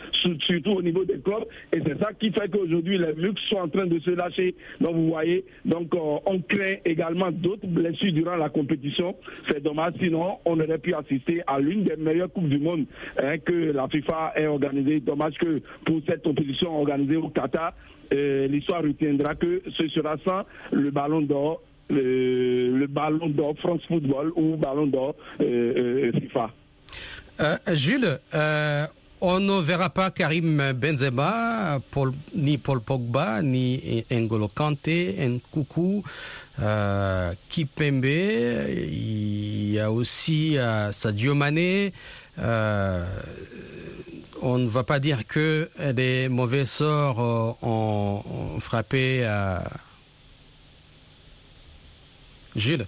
surtout 0.45 0.71
au 0.71 0.81
niveau 0.81 1.05
des 1.05 1.19
clubs 1.19 1.45
et 1.73 1.79
c'est 1.85 1.99
ça 1.99 2.09
qui 2.19 2.31
fait 2.31 2.49
qu'aujourd'hui 2.49 2.97
les 2.97 3.13
luxe 3.13 3.41
sont 3.49 3.57
en 3.57 3.67
train 3.67 3.85
de 3.85 3.99
se 3.99 4.11
lâcher. 4.11 4.55
Donc 4.81 4.95
vous 4.95 5.09
voyez 5.09 5.45
donc 5.65 5.93
on 5.93 6.39
craint 6.41 6.75
également 6.85 7.31
d'autres 7.31 7.67
blessures 7.67 8.13
durant 8.13 8.35
la 8.35 8.49
compétition. 8.49 9.15
C'est 9.49 9.61
dommage 9.63 9.93
sinon 9.99 10.37
on 10.45 10.59
aurait 10.59 10.77
pu 10.77 10.93
assister 10.93 11.41
à 11.47 11.59
l'une 11.59 11.83
des 11.83 11.95
meilleure 12.07 12.31
Coupe 12.31 12.49
du 12.49 12.59
Monde 12.59 12.85
hein, 13.21 13.37
que 13.39 13.71
la 13.71 13.87
FIFA 13.87 14.33
ait 14.35 14.47
organisée. 14.47 14.99
Dommage 14.99 15.35
que 15.35 15.61
pour 15.85 16.01
cette 16.07 16.23
compétition 16.23 16.79
organisée 16.79 17.17
au 17.17 17.29
Qatar, 17.29 17.73
euh, 18.13 18.47
l'histoire 18.47 18.83
retiendra 18.83 19.35
que 19.35 19.61
ce 19.77 19.87
sera 19.89 20.15
sans 20.25 20.43
le 20.71 20.91
ballon 20.91 21.21
d'or, 21.21 21.61
le, 21.89 22.85
ballon 22.87 23.29
d'or 23.29 23.55
France 23.59 23.81
Football 23.87 24.31
ou 24.35 24.55
ballon 24.55 24.87
d'or 24.87 25.15
euh, 25.41 26.11
euh, 26.13 26.19
FIFA. 26.19 26.51
Jules, 27.73 28.17
on 29.21 29.39
ne 29.39 29.61
verra 29.61 29.89
pas 29.89 30.11
Karim 30.11 30.73
Benzema, 30.73 31.79
ni 32.35 32.57
Paul 32.57 32.81
Pogba, 32.81 33.41
ni 33.41 34.05
N'Golo 34.11 34.47
Kanté, 34.47 35.15
Nkoukou, 35.19 36.03
euh, 36.59 37.33
Kipembe. 37.49 38.05
Il 38.05 39.71
y 39.71 39.79
a 39.79 39.91
aussi 39.91 40.57
euh, 40.57 40.91
Sadio 40.91 41.33
Mané. 41.33 41.93
Euh, 42.39 43.05
on 44.41 44.59
ne 44.59 44.67
va 44.67 44.83
pas 44.83 44.99
dire 44.99 45.25
que 45.25 45.69
les 45.95 46.29
mauvais 46.29 46.65
sorts 46.65 47.57
ont, 47.63 48.59
frappé 48.59 49.27
Jules. 52.55 52.85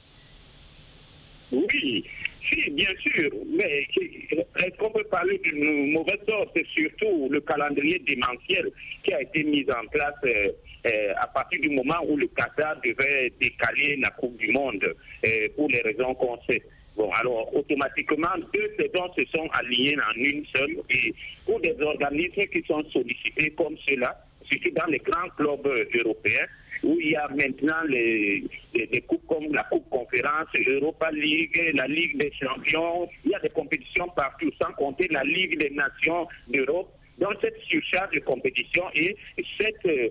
Oui, 1.52 2.06
si, 2.52 2.70
bien 2.72 2.94
sûr, 3.00 3.32
mais 3.48 3.88
est-ce 4.32 4.78
qu'on 4.78 4.92
peut 4.92 5.04
parler 5.06 5.38
d'une 5.40 5.92
mauvaise 5.92 6.20
sorte? 6.28 6.50
C'est 6.56 6.66
surtout 6.68 7.30
le 7.30 7.42
calendrier 7.42 8.00
démentiel 8.00 8.72
qui 9.04 9.14
a 9.14 9.22
été 9.22 9.44
mis 9.44 9.66
en 9.72 9.88
place 9.88 10.14
euh, 10.26 10.52
euh, 10.88 11.14
à 11.18 11.28
partir 11.28 11.60
du 11.62 11.70
moment 11.70 12.00
où 12.08 12.18
le 12.18 12.28
Qatar 12.28 12.80
devait 12.84 13.32
décaler 13.40 13.98
la 13.98 14.10
Coupe 14.12 14.38
du 14.38 14.52
Monde 14.52 14.84
euh, 14.84 15.48
pour 15.56 15.70
les 15.70 15.82
raisons 15.82 16.14
qu'on 16.16 16.38
sait. 16.50 16.62
Bon, 16.96 17.12
alors 17.12 17.56
automatiquement, 17.56 18.36
deux 18.54 18.76
saisons 18.78 19.14
se 19.16 19.24
sont 19.34 19.48
alignées 19.54 19.96
en 19.98 20.18
une 20.18 20.46
seule 20.56 20.78
et 20.90 21.14
pour 21.46 21.60
des 21.62 21.76
organismes 21.82 22.46
qui 22.52 22.64
sont 22.68 22.84
sollicités 22.92 23.52
comme 23.52 23.78
cela, 23.88 24.18
surtout 24.50 24.72
dans 24.72 24.88
les 24.88 25.00
grands 25.00 25.30
clubs 25.38 25.66
européens, 25.96 26.46
où 26.84 26.98
il 27.00 27.12
y 27.12 27.16
a 27.16 27.28
maintenant 27.30 27.82
les, 27.88 28.44
des 28.74 29.02
coupes 29.02 29.26
comme 29.28 29.54
la 29.54 29.64
Coupe 29.64 29.90
Conférence, 29.90 30.48
l'Europa 30.54 31.12
League, 31.12 31.72
la 31.74 31.88
Ligue 31.88 32.18
des 32.18 32.32
Champions. 32.32 33.10
Il 33.26 33.32
y 33.32 33.36
a 33.36 33.40
des 33.40 33.50
compétitions 33.50 34.08
partout, 34.16 34.52
sans 34.62 34.72
compter 34.74 35.08
la 35.12 35.24
Ligue 35.24 35.60
des 35.60 35.72
Nations 35.72 36.28
d'Europe. 36.48 36.90
Donc 37.20 37.34
cette 37.42 37.60
surcharge 37.64 38.14
de 38.16 38.20
compétition 38.22 38.84
et 38.96 39.16
cette, 39.60 39.86
euh, 39.86 40.10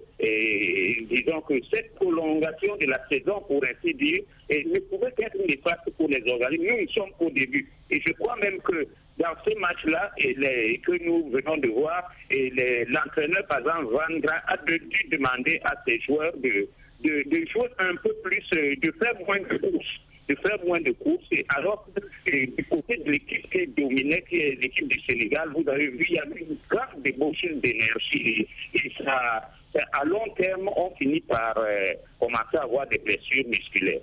disons 1.10 1.40
que 1.40 1.54
cette 1.72 1.94
prolongation 1.94 2.76
de 2.76 2.86
la 2.86 3.00
saison, 3.08 3.42
pour 3.48 3.62
ainsi 3.64 3.94
dire, 3.94 4.18
ne 4.50 4.78
pouvait 4.80 5.14
être 5.18 5.38
néfaste 5.38 5.90
pour 5.96 6.08
les 6.08 6.22
organismes. 6.30 6.66
Nous, 6.68 6.80
nous 6.82 6.88
sommes 6.90 7.10
au 7.20 7.30
début. 7.30 7.66
Et 7.90 8.00
je 8.06 8.12
crois 8.12 8.36
même 8.36 8.58
que 8.60 8.86
dans 9.18 9.34
ce 9.44 9.58
match-là, 9.58 10.10
que 10.16 11.04
nous 11.04 11.30
venons 11.30 11.56
de 11.58 11.68
voir, 11.68 12.10
l'entraîneur, 12.30 13.46
par 13.48 13.58
exemple, 13.58 13.86
Van 13.86 14.18
Gra, 14.18 14.40
a 14.46 14.56
dû 14.58 14.80
demander 15.10 15.60
à 15.64 15.74
ses 15.86 16.00
joueurs 16.00 16.32
de, 16.38 16.68
jouer 17.04 17.68
un 17.78 17.96
peu 17.96 18.14
plus, 18.24 18.44
euh, 18.56 18.74
de 18.82 18.92
faire 19.00 19.14
moins 19.26 19.40
de 19.40 19.56
courses 19.56 20.00
de 20.28 20.36
faire 20.46 20.58
moins 20.66 20.80
de 20.80 20.92
courses. 20.92 21.24
alors 21.56 21.88
du 22.26 22.66
côté 22.70 22.98
de 22.98 23.10
l'équipe 23.10 23.50
qui 23.50 23.66
dominait, 23.68 24.22
qui 24.28 24.36
est 24.36 24.60
l'équipe 24.60 24.86
du 24.86 25.00
Sénégal, 25.08 25.48
vous 25.56 25.66
avez 25.68 25.88
vu, 25.88 26.06
il 26.08 26.16
y 26.16 26.18
a 26.18 26.26
eu 26.26 26.40
une 26.40 26.58
grande 26.68 27.02
débauche 27.02 27.40
d'énergie. 27.62 28.46
Et, 28.74 28.92
ça, 29.02 29.48
à 29.92 30.04
long 30.04 30.28
terme, 30.36 30.68
on 30.76 30.94
finit 30.96 31.20
par 31.20 31.56
euh, 31.56 31.92
commencer 32.20 32.58
à 32.58 32.64
avoir 32.64 32.86
des 32.88 32.98
blessures 32.98 33.46
musculaires. 33.46 34.02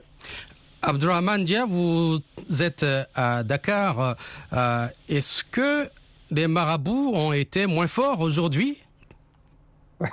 Abdurrahman 0.88 1.44
Dia, 1.44 1.66
vous 1.66 2.20
êtes 2.60 2.84
euh, 2.84 3.04
à 3.16 3.42
Dakar. 3.42 4.16
Euh, 4.54 4.88
est-ce 5.10 5.44
que 5.44 5.90
les 6.30 6.48
marabouts 6.48 7.12
ont 7.16 7.34
été 7.34 7.66
moins 7.66 7.88
forts 7.88 8.22
aujourd'hui? 8.22 8.78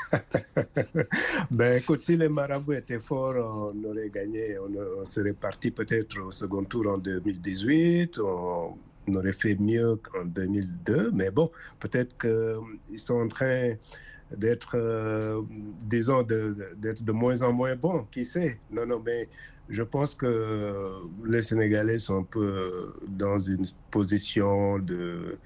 Ben 1.50 1.78
écoute, 1.78 1.98
si 1.98 2.16
les 2.16 2.30
marabouts 2.30 2.72
étaient 2.72 3.00
forts, 3.00 3.34
on 3.36 3.84
aurait 3.84 4.08
gagné, 4.08 4.56
on, 4.58 5.04
serait 5.04 5.34
parti 5.34 5.70
peut-être 5.70 6.18
au 6.20 6.30
second 6.30 6.64
tour 6.64 6.86
en 6.86 6.96
2018, 6.96 8.18
on, 8.20 8.74
aurait 9.14 9.32
fait 9.32 9.56
mieux 9.56 9.96
qu'en 9.96 10.24
2002, 10.24 11.10
mais 11.12 11.30
bon, 11.30 11.50
peut-être 11.80 12.16
qu'ils 12.18 12.98
sont 12.98 13.20
en 13.20 13.28
train 13.28 13.74
d'être, 14.36 14.74
euh, 14.74 15.42
disons, 15.82 16.22
d'être 16.22 17.02
de, 17.02 17.12
moins 17.12 17.42
en 17.42 17.52
moins 17.52 17.76
bons, 17.76 18.06
qui 18.10 18.24
sait? 18.24 18.58
Non, 18.70 18.86
non, 18.86 19.02
mais 19.04 19.28
je 19.68 19.82
pense 19.82 20.14
que 20.14 21.02
les 21.24 21.42
Sénégalais 21.42 21.98
sont 21.98 22.20
un 22.20 22.22
peu 22.24 22.92
dans 23.08 23.38
une 23.38 23.64
position 23.90 24.78
de, 24.78 25.38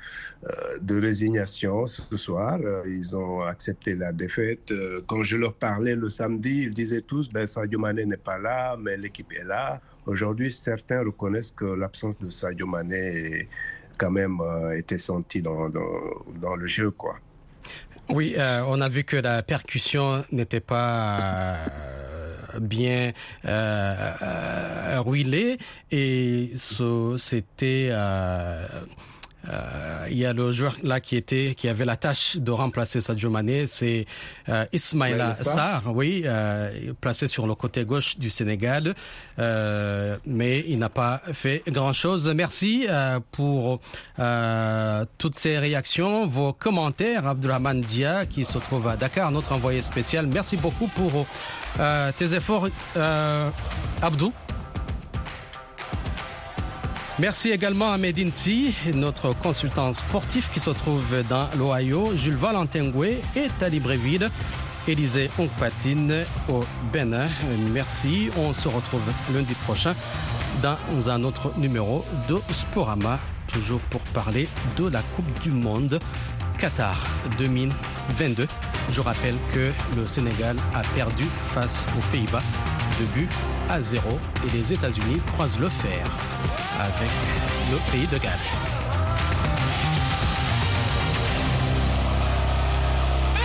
euh, 0.44 0.78
de 0.80 1.00
résignation 1.00 1.86
ce 1.86 2.16
soir. 2.16 2.58
Ils 2.86 3.14
ont 3.14 3.42
accepté 3.42 3.94
la 3.94 4.12
défaite. 4.12 4.72
Quand 5.06 5.22
je 5.22 5.36
leur 5.36 5.54
parlais 5.54 5.94
le 5.94 6.08
samedi, 6.08 6.62
ils 6.64 6.74
disaient 6.74 7.02
tous, 7.02 7.28
ben, 7.28 7.46
Sadio 7.46 7.78
Mané 7.78 8.04
n'est 8.06 8.16
pas 8.16 8.38
là, 8.38 8.76
mais 8.80 8.96
l'équipe 8.96 9.30
est 9.32 9.44
là. 9.44 9.80
Aujourd'hui, 10.06 10.50
certains 10.50 11.00
reconnaissent 11.04 11.52
que 11.52 11.64
l'absence 11.64 12.18
de 12.18 12.30
Sadio 12.30 12.66
Mané 12.66 13.48
quand 13.98 14.10
même 14.10 14.40
euh, 14.40 14.76
été 14.76 14.98
sentie 14.98 15.42
dans, 15.42 15.68
dans, 15.68 16.24
dans 16.40 16.56
le 16.56 16.66
jeu, 16.66 16.90
quoi. 16.90 17.18
Oui, 18.08 18.34
euh, 18.38 18.62
on 18.66 18.80
a 18.80 18.88
vu 18.88 19.02
que 19.04 19.16
la 19.16 19.42
percussion 19.42 20.24
n'était 20.30 20.60
pas 20.60 21.18
euh, 21.18 22.60
bien 22.60 23.12
euh, 23.44 25.00
ruilée. 25.04 25.58
Et 25.90 26.52
c'était 27.18 27.90
euh, 29.50 30.06
il 30.10 30.18
y 30.18 30.26
a 30.26 30.32
le 30.32 30.52
joueur 30.52 30.76
là 30.82 31.00
qui 31.00 31.16
était, 31.16 31.54
qui 31.56 31.68
avait 31.68 31.84
la 31.84 31.96
tâche 31.96 32.36
de 32.36 32.50
remplacer 32.50 33.00
Sadio 33.00 33.30
Mané, 33.30 33.66
c'est 33.66 34.06
euh, 34.48 34.64
Ismaïla 34.72 35.36
Sarr, 35.36 35.82
oui, 35.94 36.22
euh, 36.24 36.92
placé 37.00 37.26
sur 37.26 37.46
le 37.46 37.54
côté 37.54 37.84
gauche 37.84 38.18
du 38.18 38.30
Sénégal, 38.30 38.94
euh, 39.38 40.16
mais 40.26 40.64
il 40.66 40.78
n'a 40.78 40.88
pas 40.88 41.22
fait 41.32 41.62
grand-chose. 41.68 42.28
Merci 42.34 42.86
euh, 42.88 43.20
pour 43.32 43.80
euh, 44.18 45.04
toutes 45.18 45.34
ces 45.34 45.58
réactions, 45.58 46.26
vos 46.26 46.52
commentaires, 46.52 47.26
Abdulrahman 47.26 47.80
Dia, 47.80 48.26
qui 48.26 48.44
se 48.44 48.58
trouve 48.58 48.88
à 48.88 48.96
Dakar, 48.96 49.30
notre 49.30 49.52
envoyé 49.52 49.82
spécial. 49.82 50.26
Merci 50.26 50.56
beaucoup 50.56 50.88
pour 50.88 51.26
tes 52.16 52.34
efforts, 52.34 52.68
Abdou. 54.00 54.32
Merci 57.18 57.50
également 57.50 57.90
à 57.92 57.96
Medinsi, 57.96 58.74
notre 58.92 59.32
consultant 59.32 59.94
sportif 59.94 60.52
qui 60.52 60.60
se 60.60 60.68
trouve 60.68 61.22
dans 61.30 61.48
l'Ohio, 61.56 62.12
Jules 62.14 62.36
Valentin 62.36 62.90
Goué 62.90 63.22
et 63.34 63.48
Tali 63.58 63.80
Bréville, 63.80 64.28
Élisée 64.86 65.30
Ongpatine 65.38 66.24
au 66.50 66.62
Bénin. 66.92 67.28
Merci. 67.72 68.28
On 68.36 68.52
se 68.52 68.68
retrouve 68.68 69.00
lundi 69.34 69.54
prochain 69.64 69.94
dans 70.62 71.08
un 71.08 71.24
autre 71.24 71.52
numéro 71.56 72.04
de 72.28 72.38
Sporama, 72.50 73.18
toujours 73.50 73.80
pour 73.88 74.02
parler 74.12 74.46
de 74.76 74.86
la 74.86 75.00
Coupe 75.00 75.40
du 75.40 75.52
Monde 75.52 75.98
Qatar 76.58 77.02
2022. 77.38 78.46
Je 78.92 79.00
rappelle 79.00 79.36
que 79.54 79.72
le 79.96 80.06
Sénégal 80.06 80.56
a 80.74 80.82
perdu 80.94 81.24
face 81.54 81.86
aux 81.96 82.12
Pays-Bas 82.12 82.42
de 82.98 83.04
but 83.06 83.30
à 83.68 83.80
zéro 83.80 84.18
et 84.46 84.56
les 84.56 84.72
États-Unis 84.72 85.20
croisent 85.34 85.58
le 85.58 85.68
fer 85.68 86.06
avec 86.80 87.10
le 87.70 87.92
pays 87.92 88.06
de 88.06 88.18
Galles. 88.18 88.65